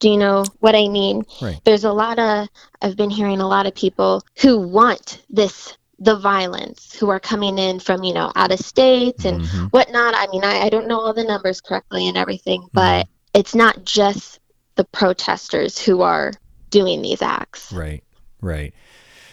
Do 0.00 0.08
you 0.10 0.16
know 0.16 0.44
what 0.60 0.74
I 0.74 0.88
mean? 0.88 1.24
Right. 1.40 1.60
There's 1.64 1.84
a 1.84 1.92
lot 1.92 2.18
of, 2.18 2.48
I've 2.82 2.96
been 2.96 3.10
hearing 3.10 3.40
a 3.40 3.48
lot 3.48 3.66
of 3.66 3.74
people 3.74 4.22
who 4.40 4.58
want 4.58 5.22
this, 5.30 5.76
the 5.98 6.16
violence, 6.16 6.94
who 6.94 7.08
are 7.10 7.20
coming 7.20 7.58
in 7.58 7.80
from, 7.80 8.04
you 8.04 8.12
know, 8.14 8.32
out 8.34 8.52
of 8.52 8.58
states 8.58 9.24
and 9.24 9.42
Mhm. 9.42 9.70
whatnot. 9.70 10.14
I 10.16 10.26
mean, 10.28 10.44
I, 10.44 10.62
I 10.62 10.68
don't 10.68 10.88
know 10.88 11.00
all 11.00 11.14
the 11.14 11.24
numbers 11.24 11.60
correctly 11.60 12.08
and 12.08 12.16
everything, 12.16 12.66
but 12.72 13.06
it's 13.32 13.54
not 13.54 13.84
just 13.84 14.40
the 14.76 14.84
protesters 14.84 15.78
who 15.78 16.02
are 16.02 16.32
doing 16.70 17.02
these 17.02 17.22
acts. 17.22 17.72
Right. 17.72 18.02
Right. 18.40 18.74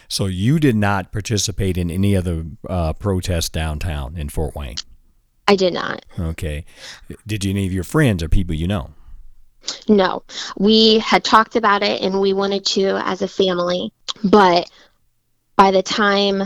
So 0.08 0.26
you 0.26 0.58
did 0.58 0.76
not 0.76 1.10
participate 1.10 1.78
in 1.78 1.90
any 1.90 2.14
of 2.14 2.24
the 2.24 2.46
uh, 2.68 2.92
protests 2.92 3.48
downtown 3.48 4.16
in 4.16 4.28
Fort 4.28 4.54
Wayne. 4.54 4.76
I 5.48 5.56
did 5.56 5.72
not. 5.72 6.04
Okay. 6.18 6.64
Did 7.26 7.46
any 7.46 7.66
of 7.66 7.72
your 7.72 7.84
friends 7.84 8.22
or 8.22 8.28
people 8.28 8.54
you 8.54 8.68
know? 8.68 8.90
No, 9.88 10.22
we 10.58 10.98
had 10.98 11.24
talked 11.24 11.56
about 11.56 11.82
it 11.82 12.02
and 12.02 12.20
we 12.20 12.32
wanted 12.32 12.66
to 12.66 13.00
as 13.06 13.22
a 13.22 13.28
family, 13.28 13.92
but 14.24 14.70
by 15.56 15.70
the 15.70 15.82
time 15.82 16.42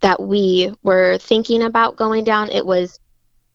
that 0.00 0.20
we 0.20 0.72
were 0.82 1.18
thinking 1.18 1.62
about 1.62 1.96
going 1.96 2.24
down, 2.24 2.50
it 2.50 2.64
was 2.64 3.00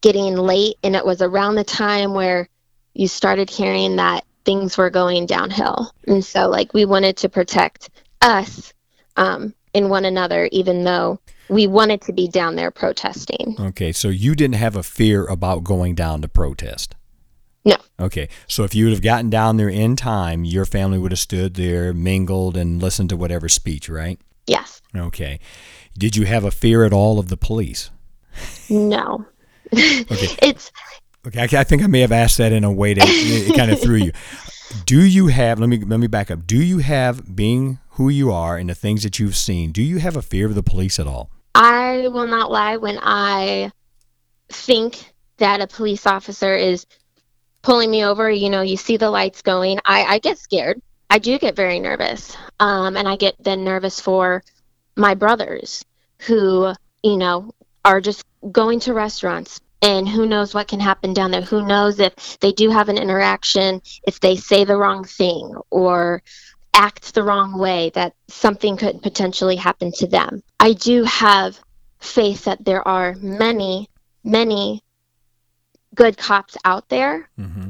getting 0.00 0.36
late 0.36 0.76
and 0.82 0.96
it 0.96 1.06
was 1.06 1.22
around 1.22 1.54
the 1.54 1.64
time 1.64 2.12
where 2.12 2.48
you 2.92 3.08
started 3.08 3.48
hearing 3.48 3.96
that 3.96 4.24
things 4.44 4.76
were 4.76 4.90
going 4.90 5.26
downhill. 5.26 5.92
And 6.06 6.24
so, 6.24 6.48
like, 6.48 6.74
we 6.74 6.84
wanted 6.84 7.16
to 7.18 7.28
protect 7.28 7.90
us 8.20 8.72
um, 9.16 9.54
and 9.74 9.90
one 9.90 10.04
another, 10.04 10.48
even 10.52 10.84
though 10.84 11.20
we 11.48 11.66
wanted 11.66 12.00
to 12.02 12.12
be 12.12 12.28
down 12.28 12.56
there 12.56 12.70
protesting. 12.70 13.56
Okay. 13.58 13.92
So 13.92 14.08
you 14.08 14.34
didn't 14.34 14.56
have 14.56 14.76
a 14.76 14.82
fear 14.82 15.26
about 15.26 15.64
going 15.64 15.94
down 15.94 16.22
to 16.22 16.28
protest? 16.28 16.94
No. 17.64 17.76
Okay. 17.98 18.28
So 18.46 18.64
if 18.64 18.74
you 18.74 18.84
would 18.84 18.92
have 18.92 19.02
gotten 19.02 19.30
down 19.30 19.56
there 19.56 19.68
in 19.68 19.96
time, 19.96 20.44
your 20.44 20.64
family 20.64 20.98
would 20.98 21.12
have 21.12 21.18
stood 21.18 21.54
there, 21.54 21.92
mingled, 21.92 22.56
and 22.56 22.80
listened 22.80 23.10
to 23.10 23.16
whatever 23.16 23.48
speech, 23.48 23.88
right? 23.88 24.20
Yes. 24.46 24.82
Okay. 24.96 25.40
Did 25.96 26.16
you 26.16 26.26
have 26.26 26.44
a 26.44 26.50
fear 26.50 26.84
at 26.84 26.92
all 26.92 27.18
of 27.18 27.28
the 27.28 27.36
police? 27.36 27.90
No. 28.68 29.26
Okay. 29.72 30.36
It's 30.40 30.70
Okay, 31.26 31.40
I, 31.40 31.60
I 31.60 31.64
think 31.64 31.82
I 31.82 31.86
may 31.86 32.00
have 32.00 32.12
asked 32.12 32.38
that 32.38 32.52
in 32.52 32.64
a 32.64 32.72
way 32.72 32.94
that 32.94 33.06
it 33.08 33.56
kind 33.56 33.70
of 33.70 33.80
threw 33.80 33.96
you. 33.96 34.12
Do 34.86 35.04
you 35.04 35.28
have? 35.28 35.60
Let 35.60 35.68
me 35.68 35.78
let 35.78 36.00
me 36.00 36.06
back 36.06 36.30
up. 36.30 36.46
Do 36.46 36.60
you 36.60 36.78
have, 36.78 37.36
being 37.36 37.78
who 37.90 38.08
you 38.08 38.32
are 38.32 38.56
and 38.56 38.68
the 38.68 38.74
things 38.74 39.04
that 39.04 39.18
you've 39.18 39.36
seen, 39.36 39.70
do 39.70 39.82
you 39.82 39.98
have 39.98 40.16
a 40.16 40.22
fear 40.22 40.46
of 40.46 40.54
the 40.56 40.62
police 40.62 40.98
at 40.98 41.06
all? 41.06 41.30
I 41.54 42.08
will 42.08 42.26
not 42.26 42.50
lie 42.50 42.76
when 42.76 42.98
I 43.00 43.70
think 44.48 45.12
that 45.36 45.60
a 45.60 45.66
police 45.68 46.06
officer 46.06 46.54
is 46.54 46.86
pulling 47.62 47.90
me 47.90 48.04
over, 48.04 48.28
you 48.30 48.50
know, 48.50 48.62
you 48.62 48.76
see 48.76 48.96
the 48.96 49.10
lights 49.10 49.42
going, 49.42 49.78
I, 49.84 50.02
I 50.04 50.18
get 50.18 50.38
scared. 50.38 50.80
I 51.08 51.18
do 51.18 51.38
get 51.38 51.54
very 51.54 51.78
nervous. 51.78 52.36
Um, 52.58 52.96
and 52.96 53.06
I 53.08 53.16
get 53.16 53.36
then 53.38 53.64
nervous 53.64 54.00
for 54.00 54.42
my 54.96 55.14
brothers 55.14 55.84
who, 56.18 56.72
you 57.02 57.16
know, 57.16 57.52
are 57.84 58.00
just 58.00 58.24
going 58.50 58.80
to 58.80 58.94
restaurants 58.94 59.60
and 59.84 60.08
who 60.08 60.26
knows 60.26 60.54
what 60.54 60.66
can 60.66 60.80
happen 60.80 61.12
down 61.12 61.30
there. 61.30 61.42
Who 61.42 61.66
knows 61.66 62.00
if 62.00 62.38
they 62.40 62.52
do 62.52 62.70
have 62.70 62.88
an 62.88 62.96
interaction, 62.96 63.82
if 64.06 64.18
they 64.18 64.34
say 64.34 64.64
the 64.64 64.76
wrong 64.76 65.04
thing 65.04 65.54
or 65.70 66.22
act 66.72 67.12
the 67.14 67.22
wrong 67.22 67.58
way, 67.58 67.90
that 67.94 68.14
something 68.28 68.78
could 68.78 69.02
potentially 69.02 69.56
happen 69.56 69.92
to 69.92 70.06
them. 70.06 70.42
I 70.58 70.72
do 70.72 71.04
have 71.04 71.60
faith 72.00 72.44
that 72.46 72.64
there 72.64 72.86
are 72.88 73.14
many, 73.16 73.90
many 74.24 74.82
good 75.94 76.16
cops 76.16 76.56
out 76.64 76.88
there 76.88 77.28
Mm-hmm. 77.38 77.68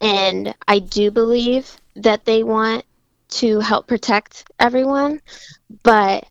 and 0.00 0.54
I 0.68 0.78
do 0.78 1.10
believe 1.10 1.76
that 1.96 2.24
they 2.24 2.44
want 2.44 2.84
to 3.30 3.58
help 3.60 3.88
protect 3.88 4.50
everyone, 4.58 5.20
but 5.82 6.24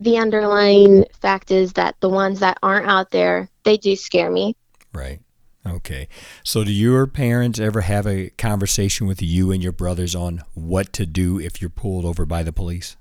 the 0.00 0.18
underlying 0.18 1.04
fact 1.20 1.50
is 1.50 1.74
that 1.74 1.96
the 2.00 2.08
ones 2.08 2.40
that 2.40 2.58
aren't 2.62 2.88
out 2.88 3.10
there, 3.10 3.48
they 3.64 3.76
do 3.76 3.96
scare 3.96 4.30
me. 4.30 4.56
Right. 4.92 5.20
Okay. 5.66 6.08
So, 6.44 6.64
do 6.64 6.72
your 6.72 7.06
parents 7.06 7.58
ever 7.58 7.80
have 7.80 8.06
a 8.06 8.30
conversation 8.30 9.06
with 9.06 9.20
you 9.20 9.50
and 9.50 9.62
your 9.62 9.72
brothers 9.72 10.14
on 10.14 10.42
what 10.54 10.92
to 10.94 11.06
do 11.06 11.40
if 11.40 11.60
you're 11.60 11.70
pulled 11.70 12.04
over 12.04 12.24
by 12.24 12.42
the 12.42 12.52
police? 12.52 12.96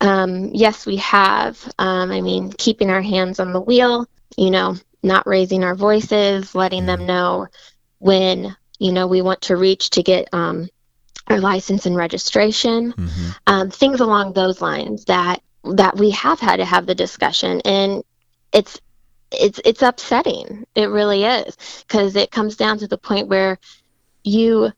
Um, 0.00 0.50
yes, 0.52 0.84
we 0.84 0.96
have. 0.96 1.62
Um, 1.78 2.10
I 2.10 2.20
mean, 2.20 2.52
keeping 2.52 2.90
our 2.90 3.00
hands 3.00 3.40
on 3.40 3.52
the 3.52 3.60
wheel, 3.60 4.06
you 4.36 4.50
know, 4.50 4.76
not 5.02 5.26
raising 5.26 5.64
our 5.64 5.74
voices, 5.74 6.54
letting 6.54 6.86
them 6.86 7.06
know 7.06 7.46
when, 7.98 8.56
you 8.78 8.92
know, 8.92 9.06
we 9.06 9.22
want 9.22 9.42
to 9.42 9.56
reach 9.56 9.90
to 9.90 10.02
get 10.02 10.28
um, 10.32 10.68
our 11.28 11.40
license 11.40 11.86
and 11.86 11.96
registration. 11.96 12.92
Mm-hmm. 12.92 13.30
um, 13.46 13.70
things 13.70 14.00
along 14.00 14.32
those 14.32 14.60
lines 14.60 15.04
that 15.06 15.42
that 15.64 15.96
we 15.96 16.10
have 16.10 16.40
had 16.40 16.56
to 16.56 16.64
have 16.64 16.86
the 16.86 16.94
discussion 16.94 17.60
and 17.64 18.02
it's 18.52 18.80
it's 19.30 19.60
it's 19.64 19.82
upsetting 19.82 20.64
it 20.74 20.86
really 20.86 21.24
is 21.24 21.56
because 21.86 22.16
it 22.16 22.30
comes 22.30 22.56
down 22.56 22.78
to 22.78 22.86
the 22.86 22.96
point 22.98 23.28
where 23.28 23.58
you 24.24 24.72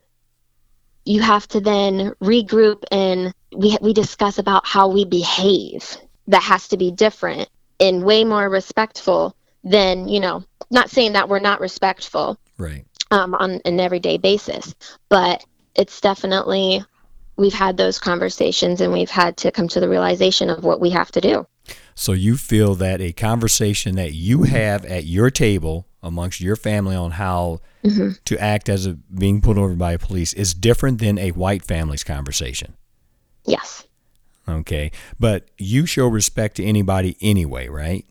you 1.04 1.20
have 1.20 1.46
to 1.48 1.60
then 1.60 2.12
regroup 2.22 2.82
and 2.90 3.32
we 3.54 3.76
we 3.80 3.92
discuss 3.92 4.38
about 4.38 4.66
how 4.66 4.88
we 4.88 5.04
behave 5.04 5.96
that 6.26 6.42
has 6.42 6.68
to 6.68 6.76
be 6.76 6.90
different 6.90 7.48
and 7.78 8.04
way 8.04 8.24
more 8.24 8.48
respectful 8.48 9.34
than 9.62 10.08
you 10.08 10.20
know 10.20 10.42
not 10.70 10.90
saying 10.90 11.12
that 11.12 11.28
we're 11.28 11.40
not 11.40 11.60
respectful 11.60 12.38
Right. 12.58 12.84
um, 13.10 13.34
on 13.34 13.60
an 13.64 13.80
everyday 13.80 14.18
basis. 14.18 14.74
But 15.08 15.44
it's 15.74 16.00
definitely 16.00 16.84
we've 17.40 17.54
had 17.54 17.76
those 17.76 17.98
conversations 17.98 18.80
and 18.80 18.92
we've 18.92 19.10
had 19.10 19.36
to 19.38 19.50
come 19.50 19.66
to 19.68 19.80
the 19.80 19.88
realization 19.88 20.50
of 20.50 20.62
what 20.62 20.80
we 20.80 20.90
have 20.90 21.10
to 21.12 21.20
do. 21.20 21.46
So 21.94 22.12
you 22.12 22.36
feel 22.36 22.74
that 22.76 23.00
a 23.00 23.12
conversation 23.12 23.96
that 23.96 24.12
you 24.12 24.44
have 24.44 24.84
at 24.84 25.04
your 25.04 25.30
table 25.30 25.86
amongst 26.02 26.40
your 26.40 26.56
family 26.56 26.94
on 26.94 27.12
how 27.12 27.60
mm-hmm. 27.82 28.10
to 28.24 28.38
act 28.40 28.68
as 28.68 28.86
a, 28.86 28.94
being 28.94 29.40
pulled 29.40 29.58
over 29.58 29.74
by 29.74 29.96
police 29.96 30.32
is 30.34 30.54
different 30.54 30.98
than 30.98 31.18
a 31.18 31.30
white 31.32 31.64
family's 31.64 32.04
conversation. 32.04 32.74
Yes. 33.44 33.86
Okay, 34.48 34.90
but 35.18 35.48
you 35.58 35.86
show 35.86 36.08
respect 36.08 36.56
to 36.56 36.64
anybody 36.64 37.16
anyway, 37.20 37.68
right? 37.68 38.04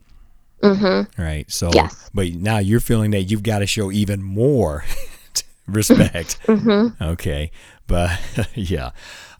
Mm-hmm. 0.62 1.20
Right. 1.20 1.50
So, 1.50 1.70
yes. 1.74 2.10
but 2.14 2.32
now 2.34 2.58
you're 2.58 2.80
feeling 2.80 3.10
that 3.12 3.22
you've 3.22 3.42
got 3.42 3.60
to 3.60 3.66
show 3.66 3.90
even 3.90 4.22
more 4.22 4.84
respect. 5.66 6.38
mm-hmm. 6.46 7.02
Okay. 7.02 7.50
But 7.90 8.20
yeah, 8.54 8.90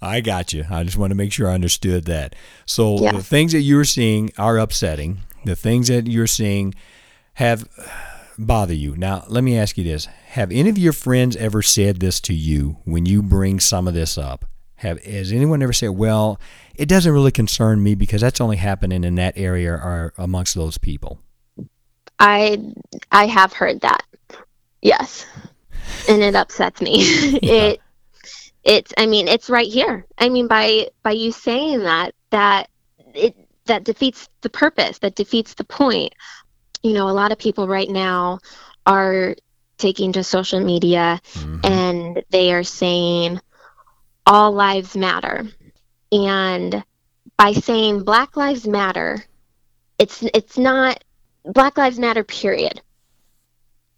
I 0.03 0.21
got 0.21 0.53
you. 0.53 0.65
I 0.69 0.83
just 0.83 0.97
want 0.97 1.13
to 1.13 1.15
make 1.15 1.33
sure 1.33 1.49
I 1.49 1.55
understood 1.55 2.05
that. 2.07 2.35
So 2.67 2.99
the 2.99 3.23
things 3.23 3.53
that 3.53 3.61
you're 3.61 3.85
seeing 3.85 4.33
are 4.37 4.59
upsetting. 4.59 5.21
The 5.45 5.55
things 5.55 5.87
that 5.87 6.09
you're 6.09 6.27
seeing 6.27 6.75
have 7.35 7.69
bother 8.39 8.75
you. 8.75 8.97
Now, 8.97 9.25
let 9.29 9.45
me 9.45 9.57
ask 9.57 9.79
you 9.79 9.85
this. 9.85 10.07
Have 10.31 10.51
any 10.51 10.69
of 10.69 10.77
your 10.77 10.93
friends 10.93 11.37
ever 11.37 11.63
said 11.63 12.01
this 12.01 12.21
to 12.23 12.35
you 12.35 12.79
when 12.85 13.07
you 13.07 13.23
bring 13.23 13.61
some 13.61 13.87
of 13.87 13.95
this 13.95 14.19
up? 14.19 14.45
Have 14.77 15.03
has 15.05 15.31
anyone 15.31 15.63
ever 15.63 15.73
said, 15.73 15.91
"Well, 15.91 16.41
it 16.75 16.89
doesn't 16.89 17.13
really 17.13 17.31
concern 17.31 17.83
me 17.83 17.95
because 17.95 18.23
that's 18.23 18.41
only 18.41 18.57
happening 18.57 19.05
in 19.05 19.15
that 19.17 19.35
area 19.37 19.73
or 19.73 20.13
amongst 20.19 20.57
those 20.57 20.77
people"? 20.77 21.21
I 22.19 22.59
I 23.13 23.27
have 23.27 23.53
heard 23.53 23.83
that. 23.83 24.03
Yes. 24.83 25.25
And 26.09 26.23
it 26.23 26.35
upsets 26.35 26.81
me. 26.81 27.39
yeah. 27.43 27.53
It 27.53 27.81
it's 28.71 28.95
I 28.97 29.07
mean, 29.07 29.27
it's 29.27 29.51
right 29.51 29.67
here. 29.67 30.07
I 30.17 30.29
mean 30.29 30.47
by 30.47 30.89
by 31.03 31.11
you 31.11 31.33
saying 31.33 31.81
that 31.81 32.15
that 32.31 32.71
it 33.15 33.37
that 33.67 33.85
defeats 33.85 34.29
the 34.43 34.49
purpose, 34.49 35.01
that 35.01 35.17
defeats 35.17 35.55
the 35.55 35.65
point. 35.65 36.15
You 36.83 36.95
know, 36.95 37.09
a 37.09 37.13
lot 37.13 37.33
of 37.33 37.39
people 37.39 37.67
right 37.67 37.91
now 37.91 38.39
are 38.87 39.35
taking 39.77 40.13
to 40.13 40.23
social 40.23 40.61
media 40.61 41.21
mm-hmm. 41.33 41.61
and 41.65 42.23
they 42.31 42.53
are 42.53 42.63
saying 42.63 43.41
all 44.25 44.53
lives 44.53 44.97
matter. 44.97 45.49
And 46.13 46.85
by 47.37 47.53
saying 47.53 48.05
Black 48.05 48.37
Lives 48.37 48.67
Matter, 48.67 49.25
it's 49.99 50.23
it's 50.23 50.59
not 50.59 51.03
Black 51.45 51.77
Lives 51.77 51.99
Matter 51.99 52.23
period. 52.23 52.81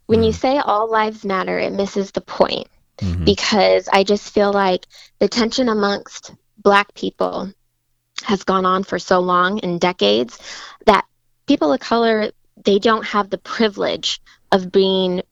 When 0.06 0.22
you 0.22 0.32
say 0.32 0.58
all 0.58 0.90
lives 0.90 1.24
matter, 1.24 1.58
it 1.58 1.72
misses 1.72 2.10
the 2.10 2.20
point. 2.20 2.68
Mm-hmm. 2.98 3.24
Because 3.24 3.88
I 3.92 4.04
just 4.04 4.32
feel 4.32 4.52
like 4.52 4.86
the 5.18 5.28
tension 5.28 5.68
amongst 5.68 6.34
black 6.58 6.94
people 6.94 7.52
has 8.22 8.44
gone 8.44 8.66
on 8.66 8.84
for 8.84 8.98
so 8.98 9.18
long 9.20 9.58
in 9.58 9.78
decades 9.78 10.38
that 10.86 11.04
people 11.46 11.72
of 11.72 11.80
color 11.80 12.30
they 12.64 12.78
don't 12.78 13.04
have 13.04 13.30
the 13.30 13.38
privilege 13.38 14.20
of 14.52 14.70
being 14.70 15.22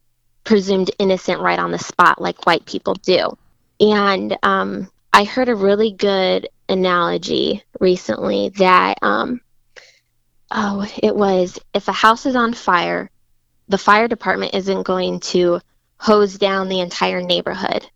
presumed 0.44 0.90
innocent 0.98 1.40
right 1.40 1.58
on 1.58 1.70
the 1.70 1.78
spot 1.78 2.20
like 2.20 2.46
white 2.46 2.64
people 2.64 2.94
do. 2.94 3.36
And 3.78 4.36
um, 4.42 4.90
I 5.12 5.24
heard 5.24 5.48
a 5.48 5.54
really 5.54 5.92
good 5.92 6.48
analogy 6.68 7.62
recently 7.78 8.50
that, 8.56 8.98
um, 9.02 9.40
oh, 10.50 10.86
it 11.02 11.14
was 11.14 11.58
if 11.74 11.88
a 11.88 11.92
house 11.92 12.26
is 12.26 12.36
on 12.36 12.54
fire, 12.54 13.10
the 13.68 13.78
fire 13.78 14.08
department 14.08 14.54
isn't 14.54 14.82
going 14.82 15.20
to 15.20 15.60
hose 16.00 16.38
down 16.38 16.68
the 16.68 16.80
entire 16.80 17.20
neighborhood. 17.20 17.86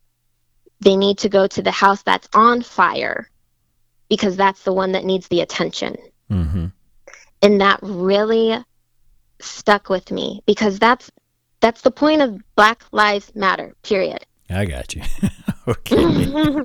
They 0.80 0.94
need 0.94 1.18
to 1.18 1.30
go 1.30 1.46
to 1.46 1.62
the 1.62 1.70
house 1.70 2.02
that's 2.02 2.28
on 2.34 2.61
fire 2.61 3.30
because 4.11 4.37
that's 4.37 4.62
the 4.62 4.73
one 4.73 4.92
that 4.92 5.06
needs 5.06 5.26
the 5.28 5.40
attention. 5.40 5.96
Mm-hmm. 6.30 6.66
And 7.40 7.61
that 7.61 7.78
really 7.82 8.62
stuck 9.40 9.88
with 9.88 10.11
me 10.11 10.42
because 10.46 10.78
that's 10.78 11.10
that's 11.60 11.80
the 11.80 11.90
point 11.90 12.21
of 12.21 12.38
Black 12.56 12.84
Lives 12.93 13.34
Matter. 13.34 13.75
Period. 13.82 14.26
I 14.50 14.67
got 14.67 14.95
you. 14.95 15.00
okay. 15.69 16.62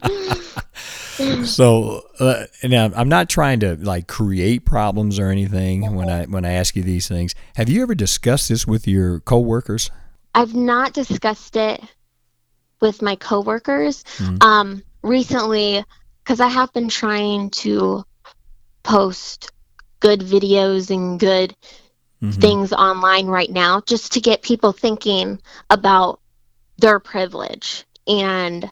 so 1.45 2.02
uh, 2.19 2.45
now 2.63 2.91
I'm 2.93 3.08
not 3.08 3.30
trying 3.30 3.62
to 3.62 3.78
like 3.78 4.08
create 4.08 4.65
problems 4.65 5.17
or 5.19 5.30
anything 5.30 5.95
when 5.95 6.10
I 6.10 6.25
when 6.25 6.43
I 6.43 6.52
ask 6.52 6.75
you 6.75 6.84
these 6.84 7.08
things. 7.08 7.34
Have 7.56 7.69
you 7.69 7.82
ever 7.82 7.95
discussed 7.95 8.49
this 8.49 8.67
with 8.67 8.89
your 8.89 9.21
coworkers? 9.21 9.89
I've 10.39 10.56
not 10.56 10.93
discussed 10.93 11.58
it 11.58 11.82
with 12.80 13.02
my 13.02 13.17
coworkers 13.17 14.04
mm-hmm. 14.04 14.38
um, 14.41 14.84
recently 15.02 15.84
because 16.23 16.39
I 16.39 16.47
have 16.47 16.71
been 16.71 16.88
trying 16.88 17.49
to 17.49 18.06
post 18.82 19.52
good 19.99 20.21
videos 20.21 20.91
and 20.91 21.19
good 21.19 21.54
mm-hmm. 22.21 22.39
things 22.39 22.71
online 22.71 23.28
right 23.28 23.49
now 23.49 23.82
just 23.82 24.13
to 24.13 24.21
get 24.21 24.41
people 24.41 24.71
thinking 24.71 25.41
about 25.69 26.21
their 26.78 27.02
privilege 27.02 27.84
and 28.08 28.71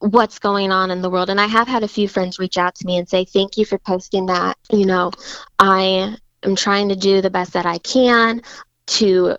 what's 0.00 0.38
going 0.38 0.70
on 0.70 0.90
in 0.90 1.00
the 1.00 1.08
world. 1.08 1.30
And 1.30 1.40
I 1.40 1.46
have 1.46 1.66
had 1.66 1.82
a 1.82 1.88
few 1.88 2.08
friends 2.08 2.38
reach 2.38 2.58
out 2.58 2.74
to 2.74 2.86
me 2.86 2.98
and 2.98 3.08
say, 3.08 3.24
Thank 3.24 3.56
you 3.56 3.64
for 3.64 3.78
posting 3.78 4.26
that. 4.26 4.58
You 4.70 4.84
know, 4.84 5.12
I 5.58 6.14
am 6.42 6.56
trying 6.56 6.90
to 6.90 6.96
do 6.96 7.22
the 7.22 7.30
best 7.30 7.54
that 7.54 7.64
I 7.64 7.78
can 7.78 8.42
to 8.88 9.38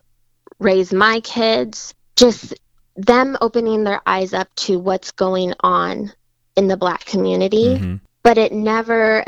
raise 0.60 0.94
my 0.94 1.22
kids. 1.22 1.94
Just 2.16 2.54
them 2.96 3.38
opening 3.42 3.84
their 3.84 4.02
eyes 4.06 4.34
up 4.34 4.54
to 4.56 4.78
what's 4.78 5.12
going 5.12 5.54
on 5.62 6.12
in 6.56 6.68
the 6.68 6.78
black 6.78 7.06
community. 7.06 7.76
Mm-hmm. 7.76 7.96
But 8.24 8.38
it 8.38 8.52
never, 8.52 9.24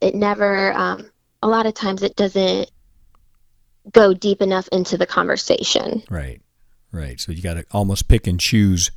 it 0.00 0.14
never, 0.14 0.72
um, 0.72 1.10
a 1.42 1.48
lot 1.48 1.66
of 1.66 1.74
times 1.74 2.02
it 2.02 2.16
doesn't 2.16 2.70
go 3.92 4.14
deep 4.14 4.40
enough 4.40 4.68
into 4.68 4.96
the 4.96 5.06
conversation. 5.06 6.02
Right, 6.10 6.40
right. 6.92 7.20
So 7.20 7.32
you 7.32 7.42
got 7.42 7.54
to 7.54 7.64
almost 7.70 8.08
pick 8.08 8.26
and 8.26 8.40
choose 8.40 8.90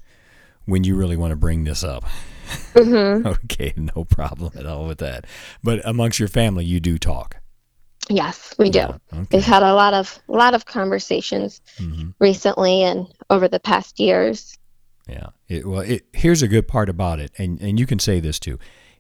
when 0.66 0.84
you 0.84 0.96
really 0.96 1.18
want 1.18 1.32
to 1.32 1.36
bring 1.36 1.66
this 1.66 1.84
up. 1.84 2.06
Mm-hmm. 2.74 3.28
okay, 3.46 3.74
no 3.76 4.06
problem 4.06 4.54
at 4.58 4.66
all 4.66 4.88
with 4.88 5.00
that. 5.00 5.26
But 5.64 5.82
amongst 5.84 6.20
your 6.20 6.30
family, 6.30 6.66
you 6.66 6.80
do 6.80 6.98
talk. 6.98 7.38
Yes, 8.10 8.54
we 8.58 8.70
do. 8.70 8.80
Yeah, 8.80 8.98
okay. 9.14 9.38
We've 9.38 9.44
had 9.44 9.64
a 9.64 9.74
lot 9.74 9.94
of 9.94 10.20
a 10.28 10.34
lot 10.34 10.54
of 10.54 10.66
conversations 10.66 11.62
mm-hmm. 11.78 12.10
recently 12.20 12.84
and 12.84 13.08
over 13.30 13.48
the 13.48 13.60
past 13.60 14.00
years. 14.00 14.58
Yeah. 15.08 15.28
It, 15.48 15.66
well, 15.68 15.82
it, 15.82 16.06
here's 16.14 16.42
a 16.42 16.48
good 16.48 16.68
part 16.68 16.90
about 16.90 17.20
it, 17.20 17.32
and 17.38 17.62
and 17.62 17.80
you 17.80 17.86
can 17.86 18.00
say 18.00 18.20
this 18.20 18.40
too. 18.40 18.60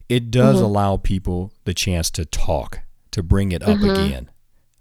It 0.10 0.32
does 0.32 0.58
mm-hmm. 0.58 0.66
allow 0.66 0.98
people 0.98 1.54
the 1.63 1.74
chance 1.74 2.10
to 2.12 2.26
talk, 2.26 2.82
to 3.12 3.24
bring 3.24 3.52
it 3.52 3.63
up 3.63 3.78
mm-hmm. 3.78 3.89
again. 3.89 4.30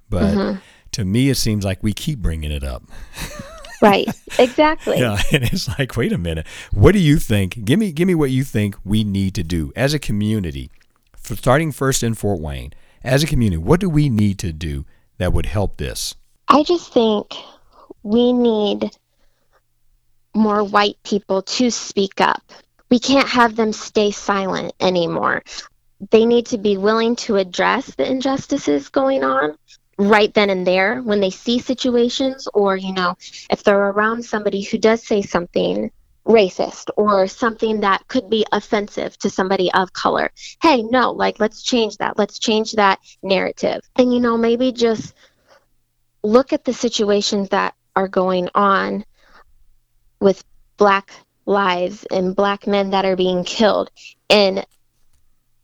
But 0.08 0.35
mm-hmm 0.35 0.58
to 0.92 1.04
me, 1.04 1.30
it 1.30 1.37
seems 1.37 1.64
like 1.64 1.82
we 1.82 1.92
keep 1.92 2.20
bringing 2.20 2.52
it 2.52 2.62
up. 2.62 2.85
right. 3.82 4.08
Exactly. 4.38 5.00
yeah, 5.00 5.20
and 5.32 5.44
it's 5.44 5.68
like, 5.78 5.96
wait 5.96 6.12
a 6.12 6.18
minute. 6.18 6.46
What 6.72 6.92
do 6.92 6.98
you 6.98 7.16
think? 7.18 7.64
Give 7.64 7.78
me, 7.78 7.92
give 7.92 8.06
me 8.06 8.14
what 8.14 8.30
you 8.30 8.44
think 8.44 8.76
we 8.85 9.02
need 9.04 9.35
to 9.35 9.42
do 9.42 9.72
as 9.74 9.94
a 9.94 9.98
community. 9.98 10.70
For 11.16 11.37
starting 11.37 11.72
first 11.72 12.02
in 12.02 12.14
Fort 12.14 12.40
Wayne, 12.40 12.72
as 13.04 13.22
a 13.22 13.26
community, 13.26 13.58
what 13.58 13.80
do 13.80 13.88
we 13.88 14.08
need 14.08 14.38
to 14.40 14.52
do 14.52 14.84
that 15.18 15.32
would 15.32 15.46
help 15.46 15.76
this? 15.76 16.14
I 16.48 16.62
just 16.62 16.92
think 16.92 17.34
we 18.02 18.32
need 18.32 18.90
more 20.34 20.64
white 20.64 20.96
people 21.02 21.42
to 21.42 21.70
speak 21.70 22.20
up. 22.20 22.42
We 22.90 22.98
can't 22.98 23.28
have 23.28 23.56
them 23.56 23.72
stay 23.72 24.10
silent 24.10 24.74
anymore. 24.80 25.42
They 26.10 26.26
need 26.26 26.46
to 26.46 26.58
be 26.58 26.76
willing 26.76 27.16
to 27.16 27.36
address 27.36 27.94
the 27.94 28.10
injustices 28.10 28.88
going 28.88 29.24
on 29.24 29.56
right 29.98 30.32
then 30.34 30.50
and 30.50 30.66
there 30.66 31.00
when 31.02 31.20
they 31.20 31.30
see 31.30 31.58
situations 31.58 32.48
or 32.54 32.76
you 32.76 32.92
know 32.92 33.14
if 33.50 33.62
they're 33.62 33.90
around 33.90 34.24
somebody 34.24 34.62
who 34.62 34.78
does 34.78 35.06
say 35.06 35.22
something 35.22 35.90
racist 36.26 36.90
or 36.96 37.26
something 37.26 37.80
that 37.80 38.06
could 38.06 38.30
be 38.30 38.46
offensive 38.52 39.16
to 39.18 39.30
somebody 39.30 39.72
of 39.72 39.92
color. 39.92 40.30
Hey 40.61 40.82
no 40.82 41.11
like 41.11 41.40
let's 41.40 41.62
change 41.62 41.96
that. 41.98 42.18
Let's 42.18 42.38
change 42.38 42.72
that 42.72 43.00
narrative. 43.22 43.82
And 43.96 44.12
you 44.14 44.20
know 44.20 44.37
maybe 44.37 44.72
just 44.72 45.14
look 46.22 46.52
at 46.52 46.64
the 46.64 46.72
situations 46.72 47.48
that 47.48 47.74
are 47.96 48.08
going 48.08 48.48
on 48.54 49.04
with 50.20 50.44
black 50.76 51.11
lives 51.44 52.06
and 52.11 52.37
black 52.37 52.66
men 52.66 52.90
that 52.90 53.04
are 53.04 53.16
being 53.16 53.42
killed 53.42 53.90
and 54.30 54.64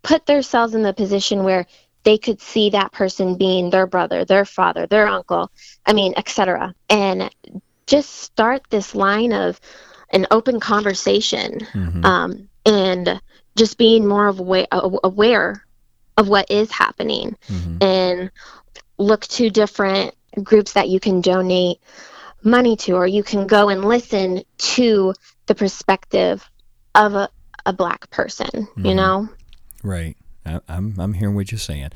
put 0.03 0.27
themselves 0.27 0.75
in 0.75 0.83
the 0.83 0.93
position 0.93 1.45
where 1.45 1.67
they 2.03 2.19
could 2.19 2.41
see 2.41 2.71
that 2.71 2.93
person 2.93 3.37
being 3.37 3.71
their 3.71 3.87
brother, 3.87 4.25
their 4.25 4.45
father, 4.45 4.87
their 4.87 5.07
uncle, 5.07 5.51
I 5.85 5.93
mean, 5.93 6.15
etc. 6.17 6.75
And 6.89 7.31
just 7.87 8.11
start 8.11 8.63
this 8.71 8.95
line 8.95 9.33
of 9.33 9.61
an 10.11 10.27
open 10.31 10.61
conversation 10.61 11.61
mm-hmm. 11.61 12.05
um, 12.05 12.49
and 12.65 13.21
just 13.57 13.79
being 13.79 14.07
more 14.07 14.29
of 14.29 14.39
aware, 14.39 14.67
aware 14.73 15.65
of 16.17 16.29
what 16.29 16.51
is 16.51 16.71
happening 16.71 17.37
mm-hmm. 17.49 17.83
and 17.83 18.31
look 18.99 19.23
to 19.27 19.51
different 19.51 20.15
groups 20.43 20.73
that 20.73 20.89
you 20.89 21.01
can 21.01 21.21
donate 21.21 21.79
money 22.43 22.77
to 22.77 22.93
or 22.93 23.07
you 23.07 23.23
can 23.23 23.47
go 23.47 23.69
and 23.69 23.85
listen 23.85 24.43
to 24.59 25.13
the 25.47 25.55
perspective 25.55 26.49
of 26.95 27.15
a 27.15 27.29
a 27.69 27.73
black 27.73 28.11
person, 28.11 28.49
Mm-hmm. 28.49 28.87
you 28.87 28.95
know? 28.95 29.29
Right. 29.85 30.17
I, 30.45 30.61
I'm 30.69 30.95
I'm 30.99 31.13
hearing 31.13 31.37
what 31.37 31.53
you're 31.53 31.59
saying. 31.59 31.91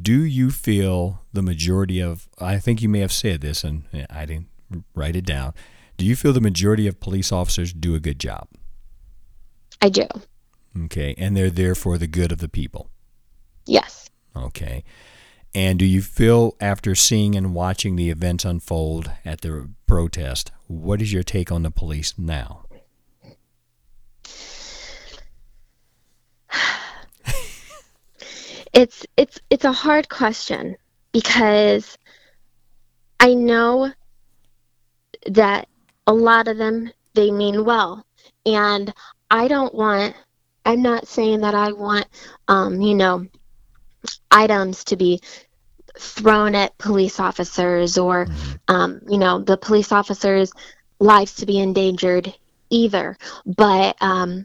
Do 0.00 0.22
you 0.22 0.50
feel 0.50 1.22
the 1.32 1.42
majority 1.42 2.00
of? 2.00 2.28
I 2.38 2.58
think 2.58 2.82
you 2.82 2.88
may 2.88 3.00
have 3.00 3.12
said 3.12 3.40
this, 3.40 3.64
and 3.64 3.84
I 4.10 4.26
didn't 4.26 4.48
write 4.94 5.16
it 5.16 5.24
down. 5.24 5.54
Do 5.96 6.04
you 6.04 6.16
feel 6.16 6.32
the 6.32 6.40
majority 6.40 6.86
of 6.86 7.00
police 7.00 7.32
officers 7.32 7.72
do 7.72 7.94
a 7.94 8.00
good 8.00 8.18
job? 8.18 8.48
I 9.80 9.88
do. 9.88 10.06
Okay, 10.84 11.14
and 11.16 11.36
they're 11.36 11.50
there 11.50 11.74
for 11.74 11.96
the 11.96 12.06
good 12.06 12.32
of 12.32 12.38
the 12.38 12.48
people. 12.48 12.90
Yes. 13.66 14.10
Okay. 14.36 14.84
And 15.54 15.78
do 15.78 15.86
you 15.86 16.02
feel 16.02 16.54
after 16.60 16.94
seeing 16.94 17.34
and 17.34 17.54
watching 17.54 17.96
the 17.96 18.10
events 18.10 18.44
unfold 18.44 19.10
at 19.24 19.40
the 19.40 19.70
protest, 19.86 20.52
what 20.66 21.00
is 21.00 21.14
your 21.14 21.22
take 21.22 21.50
on 21.50 21.62
the 21.62 21.70
police 21.70 22.14
now? 22.18 22.64
It's 28.72 29.06
it's 29.16 29.40
it's 29.48 29.64
a 29.64 29.72
hard 29.72 30.10
question 30.10 30.76
because 31.12 31.96
I 33.18 33.32
know 33.32 33.90
that 35.24 35.66
a 36.06 36.12
lot 36.14 36.48
of 36.48 36.56
them 36.58 36.90
they 37.14 37.30
mean 37.30 37.64
well. 37.64 38.04
And 38.44 38.92
I 39.30 39.48
don't 39.48 39.74
want 39.74 40.14
I'm 40.64 40.82
not 40.82 41.06
saying 41.08 41.40
that 41.40 41.54
I 41.54 41.72
want 41.72 42.06
um 42.48 42.80
you 42.80 42.94
know 42.94 43.26
items 44.30 44.84
to 44.84 44.96
be 44.96 45.20
thrown 45.98 46.54
at 46.54 46.76
police 46.78 47.18
officers 47.18 47.98
or 47.98 48.26
um 48.68 49.00
you 49.08 49.18
know 49.18 49.40
the 49.40 49.56
police 49.56 49.92
officers 49.92 50.52
lives 51.00 51.36
to 51.36 51.46
be 51.46 51.58
endangered 51.58 52.32
either. 52.70 53.16
But 53.44 53.96
um 54.00 54.44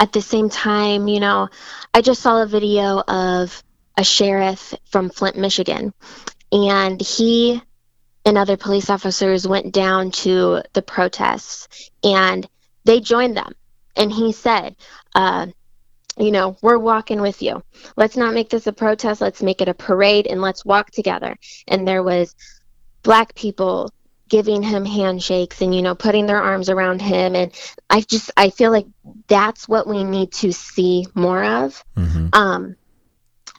at 0.00 0.12
the 0.12 0.20
same 0.20 0.48
time, 0.48 1.06
you 1.06 1.20
know, 1.20 1.48
I 1.94 2.00
just 2.00 2.22
saw 2.22 2.42
a 2.42 2.46
video 2.46 3.00
of 3.06 3.62
a 3.96 4.02
sheriff 4.02 4.74
from 4.86 5.10
Flint, 5.10 5.36
Michigan, 5.36 5.94
and 6.50 7.00
he 7.00 7.62
and 8.24 8.38
other 8.38 8.56
police 8.56 8.90
officers 8.90 9.46
went 9.46 9.72
down 9.72 10.10
to 10.10 10.62
the 10.72 10.82
protests 10.82 11.90
and 12.04 12.48
they 12.84 13.00
joined 13.00 13.36
them. 13.36 13.54
And 13.96 14.12
he 14.12 14.32
said, 14.32 14.76
uh, 15.14 15.46
you 16.18 16.30
know, 16.30 16.56
we're 16.62 16.78
walking 16.78 17.20
with 17.20 17.42
you. 17.42 17.62
Let's 17.96 18.16
not 18.16 18.34
make 18.34 18.48
this 18.48 18.66
a 18.66 18.72
protest. 18.72 19.20
Let's 19.20 19.42
make 19.42 19.60
it 19.60 19.68
a 19.68 19.74
parade 19.74 20.26
and 20.26 20.40
let's 20.40 20.64
walk 20.64 20.90
together. 20.90 21.36
And 21.68 21.86
there 21.86 22.02
was 22.02 22.34
black 23.02 23.34
people 23.34 23.90
giving 24.28 24.62
him 24.62 24.86
handshakes 24.86 25.60
and 25.60 25.74
you 25.74 25.82
know 25.82 25.94
putting 25.94 26.24
their 26.24 26.40
arms 26.40 26.70
around 26.70 27.02
him 27.02 27.36
and 27.36 27.52
i 27.90 28.00
just 28.00 28.30
i 28.34 28.48
feel 28.48 28.70
like 28.70 28.86
that's 29.26 29.68
what 29.68 29.86
we 29.86 30.04
need 30.04 30.32
to 30.32 30.52
see 30.54 31.06
more 31.14 31.44
of 31.44 31.84
Mm-hmm. 31.96 32.28
um 32.32 32.76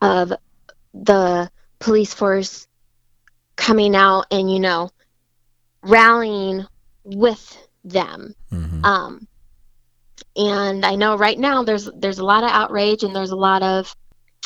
of 0.02 0.34
the 0.96 1.52
police 1.78 2.16
force 2.16 2.68
coming 3.64 3.96
out 3.96 4.26
and 4.32 4.52
you 4.52 4.60
know 4.60 4.90
rallying 5.84 6.66
with 7.04 7.58
them 7.84 8.34
Mm-hmm. 8.52 8.86
um 8.86 9.28
and 10.36 10.86
i 10.86 10.96
know 10.96 11.18
right 11.18 11.38
now 11.40 11.64
there's 11.64 11.90
there's 11.98 12.20
a 12.20 12.24
lot 12.26 12.44
of 12.44 12.50
outrage 12.52 13.04
and 13.04 13.16
there's 13.16 13.32
a 13.32 13.36
lot 13.36 13.62
of 13.64 13.96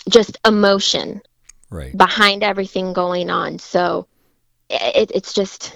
just 0.10 0.38
emotion 0.46 1.22
Right. 1.70 1.96
behind 1.98 2.44
everything 2.44 2.94
going 2.94 3.30
on. 3.30 3.60
So 3.60 4.08
it, 4.70 5.12
it's 5.14 5.34
just, 5.34 5.76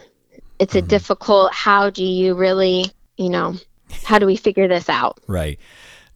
it's 0.58 0.74
a 0.74 0.82
Mhm. 0.82 0.88
difficult, 0.88 1.54
how 1.54 1.90
do 1.90 2.06
you 2.06 2.34
really, 2.34 2.86
you 3.18 3.28
know, 3.28 3.56
how 4.06 4.18
do 4.18 4.26
we 4.26 4.38
figure 4.38 4.70
this 4.70 4.88
out? 4.88 5.20
Right. 5.28 5.60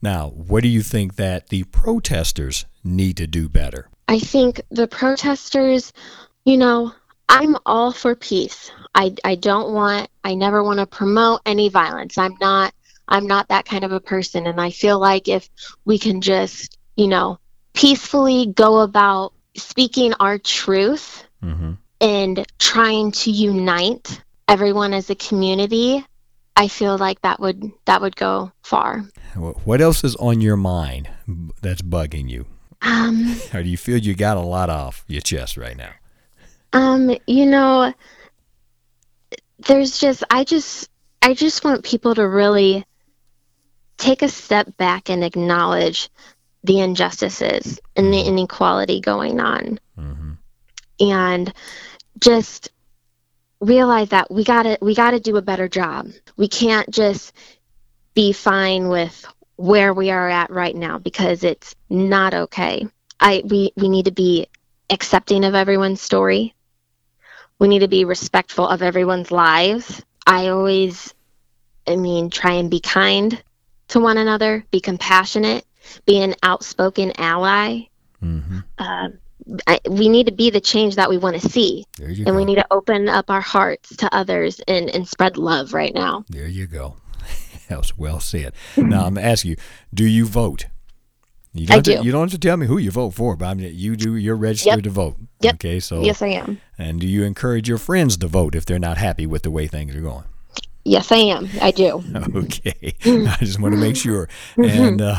Now, 0.00 0.28
what 0.30 0.62
do 0.62 0.70
you 0.70 0.80
think 0.80 1.16
that 1.16 1.50
the 1.50 1.64
protesters 1.64 2.64
need 2.82 3.18
to 3.18 3.26
do 3.26 3.50
better? 3.50 3.90
I 4.08 4.18
think 4.18 4.62
the 4.70 4.88
protesters, 4.88 5.92
you 6.46 6.56
know, 6.56 6.94
I'm 7.28 7.56
all 7.66 7.92
for 7.92 8.14
peace. 8.14 8.70
I, 8.94 9.14
I 9.24 9.34
don't 9.34 9.72
want, 9.72 10.08
I 10.24 10.34
never 10.34 10.62
want 10.62 10.78
to 10.78 10.86
promote 10.86 11.40
any 11.44 11.68
violence. 11.68 12.16
I'm 12.18 12.36
not, 12.40 12.72
I'm 13.08 13.26
not 13.26 13.48
that 13.48 13.66
kind 13.66 13.84
of 13.84 13.92
a 13.92 14.00
person. 14.00 14.46
And 14.46 14.60
I 14.60 14.70
feel 14.70 14.98
like 14.98 15.28
if 15.28 15.48
we 15.84 15.98
can 15.98 16.20
just, 16.20 16.78
you 16.96 17.08
know, 17.08 17.38
peacefully 17.74 18.46
go 18.46 18.80
about 18.80 19.32
speaking 19.56 20.14
our 20.20 20.38
truth 20.38 21.24
Mm-hmm. 21.44 21.72
and 22.00 22.46
trying 22.58 23.12
to 23.12 23.30
unite 23.30 24.20
everyone 24.48 24.94
as 24.94 25.10
a 25.10 25.14
community, 25.14 26.04
I 26.56 26.66
feel 26.66 26.96
like 26.96 27.20
that 27.20 27.38
would 27.38 27.70
that 27.84 28.00
would 28.00 28.16
go 28.16 28.50
far. 28.62 29.04
What 29.34 29.80
else 29.82 30.02
is 30.02 30.16
on 30.16 30.40
your 30.40 30.56
mind 30.56 31.10
that's 31.60 31.82
bugging 31.82 32.28
you? 32.30 32.46
Um, 32.80 33.36
Or 33.52 33.62
do 33.62 33.68
you 33.68 33.76
feel 33.76 33.98
you 33.98 34.14
got 34.14 34.38
a 34.38 34.40
lot 34.40 34.70
off 34.70 35.04
your 35.06 35.20
chest 35.20 35.56
right 35.56 35.76
now? 35.76 35.90
Um, 36.72 37.16
you 37.26 37.46
know, 37.46 37.92
there's 39.58 39.98
just 39.98 40.24
I 40.30 40.44
just 40.44 40.88
I 41.22 41.34
just 41.34 41.64
want 41.64 41.84
people 41.84 42.14
to 42.14 42.26
really 42.28 42.84
take 43.96 44.22
a 44.22 44.28
step 44.28 44.76
back 44.76 45.08
and 45.08 45.24
acknowledge 45.24 46.10
the 46.64 46.80
injustices 46.80 47.80
and 47.94 48.12
the 48.12 48.20
inequality 48.20 49.00
going 49.00 49.40
on. 49.40 49.78
Mm-hmm. 49.98 50.32
and 51.00 51.52
just 52.20 52.70
realize 53.60 54.10
that 54.10 54.30
we 54.30 54.44
gotta 54.44 54.78
we 54.82 54.94
gotta 54.94 55.20
do 55.20 55.36
a 55.36 55.42
better 55.42 55.68
job. 55.68 56.08
We 56.36 56.48
can't 56.48 56.90
just 56.90 57.32
be 58.14 58.32
fine 58.32 58.88
with 58.88 59.26
where 59.56 59.94
we 59.94 60.10
are 60.10 60.28
at 60.28 60.50
right 60.50 60.76
now 60.76 60.98
because 60.98 61.44
it's 61.44 61.74
not 61.88 62.34
okay. 62.34 62.86
I 63.18 63.42
we, 63.44 63.72
we 63.76 63.88
need 63.88 64.04
to 64.06 64.12
be 64.12 64.48
accepting 64.90 65.44
of 65.44 65.54
everyone's 65.54 66.00
story. 66.00 66.54
We 67.58 67.68
need 67.68 67.80
to 67.80 67.88
be 67.88 68.04
respectful 68.04 68.66
of 68.68 68.82
everyone's 68.82 69.30
lives. 69.30 70.02
I 70.26 70.48
always 70.48 71.14
I 71.86 71.96
mean 71.96 72.30
try 72.30 72.52
and 72.52 72.70
be 72.70 72.80
kind 72.80 73.42
to 73.88 74.00
one 74.00 74.18
another, 74.18 74.64
be 74.70 74.80
compassionate, 74.80 75.64
be 76.06 76.20
an 76.20 76.34
outspoken 76.42 77.12
ally. 77.18 77.82
Mm-hmm. 78.22 78.58
Um, 78.78 79.18
I, 79.68 79.78
we 79.88 80.08
need 80.08 80.26
to 80.26 80.32
be 80.32 80.50
the 80.50 80.60
change 80.60 80.96
that 80.96 81.08
we 81.08 81.18
want 81.18 81.40
to 81.40 81.48
see 81.48 81.84
There 81.98 82.10
you 82.10 82.24
and 82.26 82.32
go. 82.32 82.36
we 82.36 82.44
need 82.44 82.56
to 82.56 82.66
open 82.72 83.08
up 83.08 83.30
our 83.30 83.40
hearts 83.40 83.94
to 83.96 84.12
others 84.12 84.60
and, 84.66 84.90
and 84.90 85.06
spread 85.06 85.36
love 85.36 85.72
right 85.72 85.94
now 85.94 86.24
there 86.28 86.48
you 86.48 86.66
go. 86.66 86.96
that 87.68 87.78
was 87.78 87.96
well 87.96 88.18
said. 88.18 88.54
now 88.76 89.04
I'm 89.04 89.14
gonna 89.14 89.26
ask 89.26 89.44
you: 89.44 89.56
Do 89.94 90.04
you 90.04 90.26
vote? 90.26 90.66
You 91.58 91.66
don't 91.66 91.74
I 91.74 91.76
have 91.76 91.84
to- 92.00 92.04
you 92.04 92.12
don't 92.12 92.22
have 92.30 92.38
to 92.40 92.46
tell 92.48 92.56
me 92.56 92.66
who 92.66 92.78
you 92.78 92.90
vote 92.90 93.14
for, 93.14 93.36
but 93.36 93.46
I 93.46 93.54
mean, 93.54 93.70
you 93.74 93.96
do. 93.96 94.14
You're 94.16 94.36
registered 94.36 94.74
Yep. 94.76 94.84
to 94.84 94.90
vote. 94.90 95.16
Yep. 95.40 95.54
Okay. 95.54 95.80
So. 95.80 96.00
yes 96.02 96.22
i 96.22 96.28
am 96.28 96.60
And 96.78 97.00
do 97.00 97.06
you 97.06 97.22
encourage 97.24 97.68
your 97.68 97.78
friends 97.78 98.16
to 98.18 98.26
vote 98.26 98.54
if 98.54 98.64
they're 98.64 98.78
not 98.78 98.96
happy 98.98 99.26
with 99.26 99.42
the 99.42 99.50
way 99.50 99.66
things 99.66 99.94
are 99.94 100.00
going? 100.00 100.24
yes 100.84 101.10
i 101.10 101.16
am 101.16 101.48
i 101.60 101.70
do 101.72 102.02
Okay. 102.36 102.94
I 103.04 103.36
just 103.40 103.58
want 103.60 103.74
to 103.74 103.80
make 103.80 103.96
sure. 103.96 104.28
And 104.56 105.02
uh, 105.10 105.14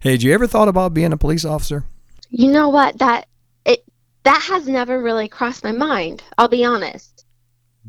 hey, 0.00 0.12
had 0.12 0.22
you 0.22 0.32
ever 0.34 0.46
thought 0.46 0.68
about 0.68 0.92
being 0.94 1.12
a 1.12 1.16
police 1.16 1.44
officer? 1.44 1.84
you 2.28 2.50
know 2.52 2.68
what 2.68 2.96
that 2.98 3.26
it 3.64 3.82
that 4.22 4.40
has 4.42 4.68
never 4.68 5.02
really 5.02 5.26
crossed 5.26 5.64
my 5.64 5.72
mind 5.72 6.22
i'll 6.38 6.46
be 6.48 6.64
honest 6.64 7.24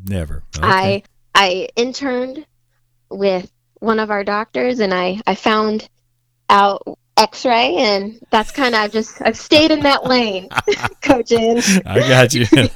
Never. 0.06 0.44
i 0.62 1.04
i 1.36 1.68
interned 1.76 2.46
with 3.12 3.52
one 3.80 4.00
of 4.00 4.10
our 4.10 4.24
doctors 4.24 4.80
and 4.80 4.94
i 4.96 5.22
i 5.28 5.36
found 5.36 5.88
out 6.50 6.82
x-ray 7.22 7.76
and 7.78 8.20
that's 8.32 8.52
kind 8.52 8.74
of 8.74 8.82
i've 8.82 8.92
just 8.92 9.22
i've 9.22 9.38
stayed 9.38 9.72
in 9.72 9.82
that 9.82 10.06
lane 10.06 10.50
coaching 11.02 11.62
I 11.86 12.00
got 12.00 12.34
you. 12.34 12.46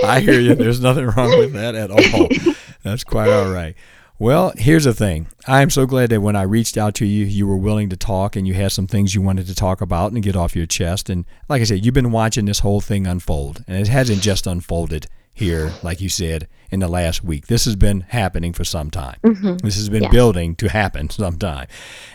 I 0.04 0.20
hear 0.20 0.40
you. 0.40 0.54
There's 0.54 0.80
nothing 0.80 1.06
wrong 1.06 1.38
with 1.38 1.52
that 1.54 1.74
at 1.74 1.90
all. 1.90 2.54
That's 2.82 3.04
quite 3.04 3.30
all 3.30 3.50
right. 3.50 3.74
Well, 4.18 4.52
here's 4.56 4.84
the 4.84 4.92
thing. 4.92 5.28
I 5.46 5.62
am 5.62 5.70
so 5.70 5.86
glad 5.86 6.10
that 6.10 6.20
when 6.20 6.36
I 6.36 6.42
reached 6.42 6.76
out 6.76 6.94
to 6.96 7.06
you, 7.06 7.24
you 7.24 7.46
were 7.46 7.56
willing 7.56 7.88
to 7.88 7.96
talk 7.96 8.36
and 8.36 8.46
you 8.46 8.54
had 8.54 8.72
some 8.72 8.86
things 8.86 9.14
you 9.14 9.22
wanted 9.22 9.46
to 9.46 9.54
talk 9.54 9.80
about 9.80 10.12
and 10.12 10.22
get 10.22 10.36
off 10.36 10.54
your 10.54 10.66
chest. 10.66 11.08
And 11.08 11.24
like 11.48 11.62
I 11.62 11.64
said, 11.64 11.84
you've 11.84 11.94
been 11.94 12.12
watching 12.12 12.44
this 12.44 12.58
whole 12.58 12.80
thing 12.80 13.06
unfold, 13.06 13.64
and 13.66 13.78
it 13.78 13.88
hasn't 13.88 14.20
just 14.20 14.46
unfolded 14.46 15.06
here, 15.40 15.72
like 15.82 16.00
you 16.00 16.08
said, 16.08 16.46
in 16.70 16.78
the 16.78 16.88
last 16.88 17.24
week. 17.24 17.48
This 17.48 17.64
has 17.64 17.74
been 17.74 18.02
happening 18.02 18.52
for 18.52 18.62
some 18.64 18.90
time. 18.90 19.16
Mhm. 19.24 19.60
This 19.62 19.74
has 19.74 19.88
been 19.88 20.04
Yes. 20.04 20.12
building 20.12 20.54
to 20.56 20.68
happen 20.68 21.10
sometime. 21.24 21.66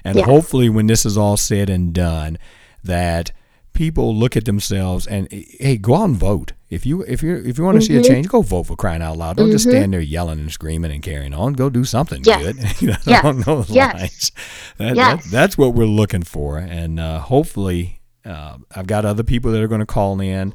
And 0.06 0.16
Yes. 0.16 0.26
hopefully, 0.26 0.70
when 0.70 0.88
this 0.88 1.06
is 1.06 1.18
all 1.18 1.36
said 1.36 1.70
and 1.70 1.94
done, 1.94 2.38
that 2.84 3.32
people 3.74 4.16
look 4.16 4.38
at 4.38 4.46
themselves 4.46 5.06
and 5.06 5.28
hey, 5.32 5.76
go 5.78 5.96
out 5.96 6.06
and 6.06 6.16
vote. 6.16 6.54
If 6.70 6.86
you 6.86 7.02
if 7.04 7.22
you 7.22 7.36
if 7.46 7.58
you 7.58 7.64
want 7.66 7.80
to 7.82 7.86
see 7.86 7.98
a 7.98 8.02
Mhm. 8.02 8.08
change, 8.08 8.28
go 8.30 8.42
vote 8.42 8.64
for 8.68 8.76
crying 8.78 9.02
out 9.02 9.18
loud. 9.18 9.36
Don't 9.38 9.52
just 9.52 9.68
Mhm. 9.68 9.72
stand 9.72 9.94
there 9.94 10.00
yelling 10.02 10.40
and 10.40 10.52
screaming 10.52 10.92
and 10.92 11.04
carrying 11.04 11.34
on. 11.34 11.54
Go 11.54 11.70
do 11.70 11.84
something 11.84 12.22
Yes. 12.26 12.42
good. 12.42 12.58
You 12.82 12.88
know, 12.90 12.98
Yes. 13.06 13.24
along 13.24 13.42
those 13.42 13.70
Yes. 13.70 13.94
lines. 13.94 14.32
That, 14.78 14.96
Yes. 14.96 15.24
that- 15.26 15.32
that's 15.32 15.58
what 15.58 15.74
we're 15.74 15.86
looking 15.86 16.24
for, 16.24 16.58
and 16.58 17.00
uh, 17.00 17.20
hopefully, 17.20 18.00
uh, 18.26 18.58
I've 18.74 18.88
got 18.88 19.04
other 19.06 19.24
people 19.24 19.52
that 19.52 19.62
are 19.62 19.68
going 19.68 19.80
to 19.82 19.86
call 19.86 20.20
in. 20.22 20.54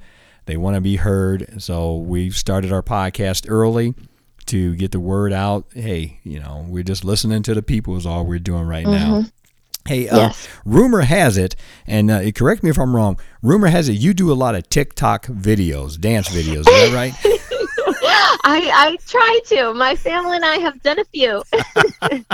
They 0.50 0.56
want 0.56 0.74
to 0.74 0.80
be 0.80 0.96
heard, 0.96 1.62
so 1.62 1.94
we've 1.98 2.34
started 2.34 2.72
our 2.72 2.82
podcast 2.82 3.46
early 3.48 3.94
to 4.46 4.74
get 4.74 4.90
the 4.90 4.98
word 4.98 5.32
out. 5.32 5.64
Hey, 5.72 6.18
you 6.24 6.40
know, 6.40 6.66
we're 6.68 6.82
just 6.82 7.04
listening 7.04 7.44
to 7.44 7.54
the 7.54 7.62
people 7.62 7.96
is 7.96 8.04
all 8.04 8.26
we're 8.26 8.40
doing 8.40 8.64
right 8.64 8.84
now. 8.84 9.26
Hey, 9.86 10.08
uh, 10.08 10.16
Yes. 10.18 10.48
rumor 10.64 11.02
has 11.02 11.36
it, 11.38 11.54
and 11.86 12.10
uh, 12.10 12.32
correct 12.32 12.64
me 12.64 12.70
if 12.70 12.80
I'm 12.80 12.96
wrong. 12.96 13.16
Rumor 13.42 13.68
has 13.68 13.88
it 13.88 13.92
you 13.92 14.12
do 14.12 14.32
a 14.32 14.34
lot 14.34 14.56
of 14.56 14.68
TikTok 14.68 15.26
videos, 15.26 16.00
dance 16.00 16.28
videos. 16.30 16.60
Is 16.60 16.64
that 16.66 16.92
right? 16.92 17.14
I, 17.86 18.70
I 18.74 18.98
try 19.06 19.40
to. 19.46 19.74
My 19.74 19.96
family 19.96 20.36
and 20.36 20.44
I 20.44 20.56
have 20.56 20.82
done 20.82 20.98
a 20.98 21.04
few. 21.04 21.42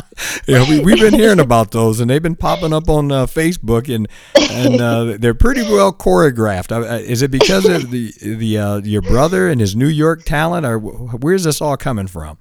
yeah, 0.47 0.69
we, 0.69 0.81
we've 0.81 1.01
been 1.01 1.15
hearing 1.15 1.41
about 1.41 1.71
those, 1.71 2.01
and 2.01 2.09
they've 2.11 2.23
been 2.23 2.37
popping 2.37 2.73
up 2.73 2.89
on 2.89 3.13
uh, 3.13 3.27
Facebook, 3.27 3.95
and 3.95 4.09
and 4.51 4.81
uh, 4.81 5.17
they're 5.19 5.35
pretty 5.35 5.63
well 5.63 5.93
choreographed. 5.93 6.73
Uh, 6.73 6.87
uh, 6.87 6.99
is 6.99 7.23
it 7.23 7.31
because 7.31 7.67
of 7.67 7.91
the 7.91 8.13
the 8.21 8.59
uh, 8.59 8.77
your 8.79 9.03
brother 9.03 9.49
and 9.49 9.61
his 9.61 9.77
New 9.77 9.89
York 9.89 10.25
talent, 10.25 10.67
or 10.67 10.79
where's 10.79 11.45
this 11.45 11.61
all 11.61 11.77
coming 11.77 12.07
from? 12.07 12.39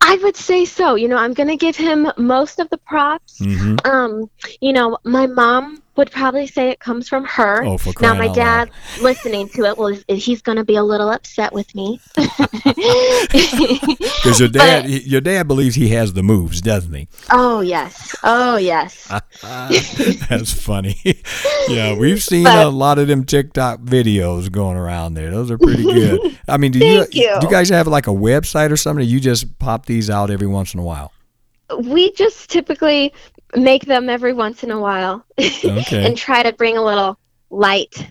I 0.00 0.16
would 0.22 0.36
say 0.36 0.64
so. 0.64 0.94
You 0.94 1.08
know, 1.08 1.18
I'm 1.18 1.34
going 1.34 1.48
to 1.48 1.56
give 1.56 1.76
him 1.76 2.10
most 2.16 2.60
of 2.60 2.70
the 2.70 2.78
props. 2.78 3.38
hmm 3.38 3.76
Um, 3.84 4.30
you 4.60 4.72
know, 4.72 4.98
my 5.04 5.26
mom 5.26 5.82
would 5.98 6.10
probably 6.10 6.46
say 6.46 6.70
it 6.70 6.80
comes 6.80 7.08
from 7.08 7.24
her. 7.26 7.62
Oh, 7.64 7.76
for 7.76 7.92
now 8.00 8.14
my 8.14 8.28
dad 8.32 8.70
loud. 8.70 9.02
listening 9.02 9.48
to 9.50 9.64
it 9.64 9.76
well 9.76 9.94
he's 10.08 10.40
going 10.40 10.56
to 10.56 10.64
be 10.64 10.76
a 10.76 10.82
little 10.82 11.10
upset 11.10 11.52
with 11.52 11.74
me. 11.74 12.00
Because 13.28 14.40
your 14.40 14.48
dad, 14.48 14.86
he- 14.86 15.00
your 15.02 15.20
dad 15.20 15.46
believes 15.48 15.74
he 15.74 15.88
has 15.90 16.12
the 16.12 16.22
moves, 16.22 16.60
doesn't 16.60 16.92
he? 16.92 17.08
oh 17.30 17.60
yes. 17.60 18.14
Oh 18.22 18.56
yes. 18.56 19.06
That's 20.28 20.52
funny. 20.52 20.96
yeah, 21.68 21.96
we've 21.96 22.22
seen 22.22 22.44
But- 22.44 22.66
a 22.66 22.70
lot 22.70 22.98
of 22.98 23.08
them 23.08 23.24
TikTok 23.24 23.80
videos 23.80 24.50
going 24.50 24.76
around 24.76 25.14
there. 25.14 25.30
Those 25.30 25.50
are 25.50 25.58
pretty 25.58 25.82
good. 25.84 26.38
I 26.48 26.56
mean, 26.56 26.72
do 26.72 26.78
Thank 26.80 27.14
you, 27.14 27.22
you. 27.22 27.40
do 27.40 27.46
you 27.46 27.50
guys 27.52 27.68
have 27.70 27.86
like 27.86 28.06
a 28.06 28.10
website 28.12 28.70
or 28.70 28.76
something? 28.76 29.04
Or 29.04 29.08
you 29.08 29.20
just 29.20 29.58
pop 29.58 29.86
these 29.86 30.08
out 30.10 30.30
every 30.30 30.46
once 30.46 30.74
in 30.74 30.80
a 30.80 30.84
while? 30.84 31.12
we 31.82 32.10
just 32.12 32.48
typically 32.50 33.12
make 33.56 33.86
them 33.86 34.08
every 34.10 34.32
once 34.32 34.62
in 34.62 34.70
a 34.70 34.80
while 34.80 35.24
Okay. 35.38 36.04
and 36.06 36.16
try 36.16 36.42
to 36.42 36.52
bring 36.52 36.76
a 36.76 36.82
little 36.84 37.18
light 37.50 38.08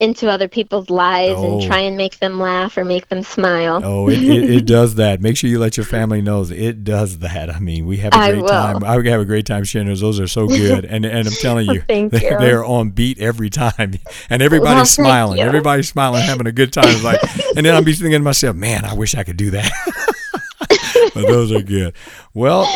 into 0.00 0.28
other 0.28 0.48
people's 0.48 0.90
lives 0.90 1.36
Oh. 1.38 1.52
and 1.60 1.62
try 1.66 1.78
and 1.78 1.96
make 1.96 2.18
them 2.18 2.38
laugh 2.40 2.76
or 2.76 2.84
make 2.84 3.08
them 3.08 3.22
smile. 3.22 3.80
Oh, 3.82 4.08
it, 4.10 4.22
it, 4.22 4.50
it 4.50 4.66
does 4.66 4.96
that. 4.96 5.22
Make 5.22 5.36
sure 5.36 5.48
you 5.48 5.58
let 5.60 5.76
your 5.76 5.86
family 5.86 6.20
know 6.20 6.42
it 6.42 6.82
does 6.84 7.20
that. 7.20 7.48
I 7.48 7.60
mean, 7.60 7.86
we 7.86 7.98
have 7.98 8.12
a 8.12 8.16
great 8.32 8.42
will. 8.42 8.48
time. 8.48 8.84
I 8.84 8.92
have 8.94 9.20
a 9.20 9.24
great 9.24 9.46
time 9.46 9.62
sharing 9.64 9.86
those. 9.86 10.00
Those 10.00 10.18
are 10.20 10.26
so 10.26 10.46
good, 10.48 10.84
and 10.84 11.06
and 11.06 11.28
I'm 11.28 11.32
telling 11.34 11.68
you, 11.70 11.82
they, 11.86 12.00
you. 12.02 12.08
they're 12.10 12.64
on 12.64 12.90
beat 12.90 13.20
every 13.20 13.48
time, 13.50 13.94
and 14.28 14.42
everybody's 14.42 14.74
Well, 14.76 14.84
smiling. 14.86 15.40
Everybody's 15.40 15.88
smiling, 15.88 16.22
having 16.22 16.48
a 16.48 16.52
good 16.52 16.72
time. 16.72 16.88
It's 16.88 17.04
like, 17.04 17.20
and 17.56 17.64
then 17.64 17.74
I'm 17.74 17.84
be 17.84 17.92
thinking 17.94 18.12
to 18.12 18.18
myself, 18.18 18.56
man, 18.56 18.84
I 18.84 18.94
wish 18.94 19.14
I 19.14 19.22
could 19.22 19.36
do 19.38 19.50
that. 19.52 19.70
but 21.22 21.26
those 21.26 21.52
are 21.52 21.62
good. 21.62 21.94
Well, 22.34 22.66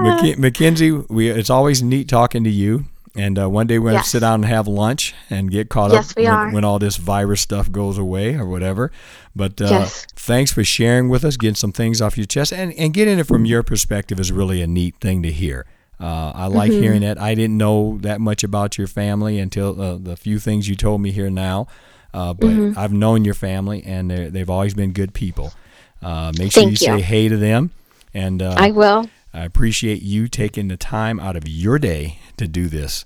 Mac- 0.00 0.38
Mackenzie, 0.38 0.92
we 0.92 1.28
it's 1.30 1.50
always 1.50 1.82
neat 1.82 2.08
talking 2.08 2.44
to 2.44 2.50
you. 2.50 2.84
And 3.16 3.40
uh, 3.40 3.50
one 3.50 3.66
day 3.66 3.80
we're 3.80 3.90
going 3.90 3.94
to 3.94 4.06
Yes. 4.06 4.08
sit 4.08 4.20
down 4.20 4.34
and 4.34 4.44
have 4.44 4.68
lunch 4.68 5.14
and 5.30 5.50
get 5.50 5.68
caught 5.68 5.90
Yes, 5.90 6.12
up 6.12 6.16
when, 6.16 6.52
when 6.52 6.64
all 6.64 6.78
this 6.78 6.96
virus 6.96 7.40
stuff 7.40 7.70
goes 7.72 7.98
away 7.98 8.36
or 8.36 8.46
whatever. 8.46 8.92
But 9.34 9.60
uh, 9.60 9.64
Yes. 9.68 10.06
thanks 10.14 10.52
for 10.52 10.62
sharing 10.62 11.08
with 11.08 11.24
us, 11.24 11.36
getting 11.36 11.56
some 11.56 11.72
things 11.72 12.00
off 12.00 12.16
your 12.16 12.26
chest, 12.26 12.52
and, 12.52 12.72
and 12.74 12.94
getting 12.94 13.18
it 13.18 13.26
from 13.26 13.44
your 13.46 13.64
perspective 13.64 14.20
is 14.20 14.30
really 14.30 14.62
a 14.62 14.66
neat 14.68 14.94
thing 15.00 15.24
to 15.24 15.32
hear. 15.32 15.66
Uh, 15.98 16.30
I 16.36 16.46
like 16.46 16.70
Mm-hmm. 16.70 16.80
hearing 16.82 17.00
that. 17.00 17.20
I 17.20 17.34
didn't 17.34 17.58
know 17.58 17.98
that 18.02 18.20
much 18.20 18.44
about 18.44 18.78
your 18.78 18.86
family 18.86 19.40
until 19.40 19.80
uh, 19.82 19.98
the 20.00 20.16
few 20.16 20.38
things 20.38 20.68
you 20.68 20.76
told 20.76 21.00
me 21.00 21.10
here 21.10 21.30
now. 21.30 21.66
Uh, 22.14 22.32
but 22.32 22.50
Mm-hmm. 22.50 22.78
I've 22.78 22.92
known 22.92 23.24
your 23.24 23.34
family, 23.34 23.82
and 23.84 24.08
they've 24.10 24.48
always 24.48 24.74
been 24.74 24.92
good 24.92 25.14
people. 25.14 25.52
Uh, 26.00 26.32
make 26.38 26.52
sure 26.52 26.62
Thank 26.62 26.70
you, 26.70 26.76
say 26.76 27.00
hey 27.00 27.28
to 27.28 27.36
them, 27.36 27.72
and 28.14 28.42
uh, 28.42 28.54
I 28.56 28.70
will. 28.70 29.08
I 29.32 29.44
appreciate 29.44 30.02
you 30.02 30.28
taking 30.28 30.68
the 30.68 30.76
time 30.76 31.20
out 31.20 31.36
of 31.36 31.48
your 31.48 31.78
day 31.78 32.18
to 32.36 32.48
do 32.48 32.68
this. 32.68 33.04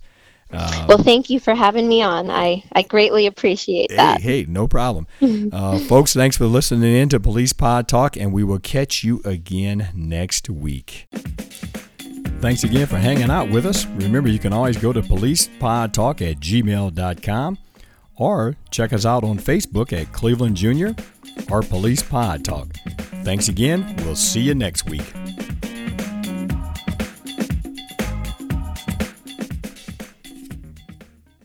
Well, 0.89 0.99
thank 0.99 1.31
you 1.31 1.41
for 1.41 1.55
having 1.55 1.89
me 1.89 2.03
on. 2.03 2.31
I, 2.31 2.63
I 2.73 2.83
greatly 2.83 3.27
appreciate 3.27 3.91
that. 3.91 4.21
Hey, 4.21 4.43
hey, 4.43 4.47
no 4.49 4.69
problem. 4.69 5.07
uh, 5.53 5.79
folks, 5.81 6.15
thanks 6.15 6.37
for 6.37 6.47
listening 6.47 6.95
in 6.95 7.09
to 7.09 7.19
Police 7.19 7.53
Pod 7.53 7.89
Talk, 7.89 8.17
and 8.17 8.33
we 8.33 8.45
will 8.45 8.61
catch 8.61 9.03
you 9.03 9.21
again 9.25 9.89
next 9.95 10.49
week. 10.49 11.09
Thanks 12.41 12.63
again 12.63 12.87
for 12.87 12.99
hanging 12.99 13.31
out 13.31 13.51
with 13.51 13.67
us. 13.67 13.87
Remember, 13.87 14.29
you 14.29 14.39
can 14.39 14.53
always 14.53 14.77
go 14.77 14.93
to 14.93 15.01
policepodtalk 15.01 16.31
at 16.31 16.39
gmail.com 16.39 17.59
or 18.17 18.57
check 18.71 18.93
us 18.93 19.05
out 19.05 19.25
on 19.25 19.39
Facebook 19.39 19.93
at 19.93 20.13
Cleveland 20.13 20.57
Junior 20.57 20.95
or 21.51 21.63
Police 21.63 22.03
Pod 22.03 22.45
Talk. 22.45 22.69
Thanks 23.25 23.49
again. 23.49 23.95
We'll 23.99 24.17
see 24.17 24.41
you 24.41 24.55
next 24.55 24.89
week. 24.89 25.13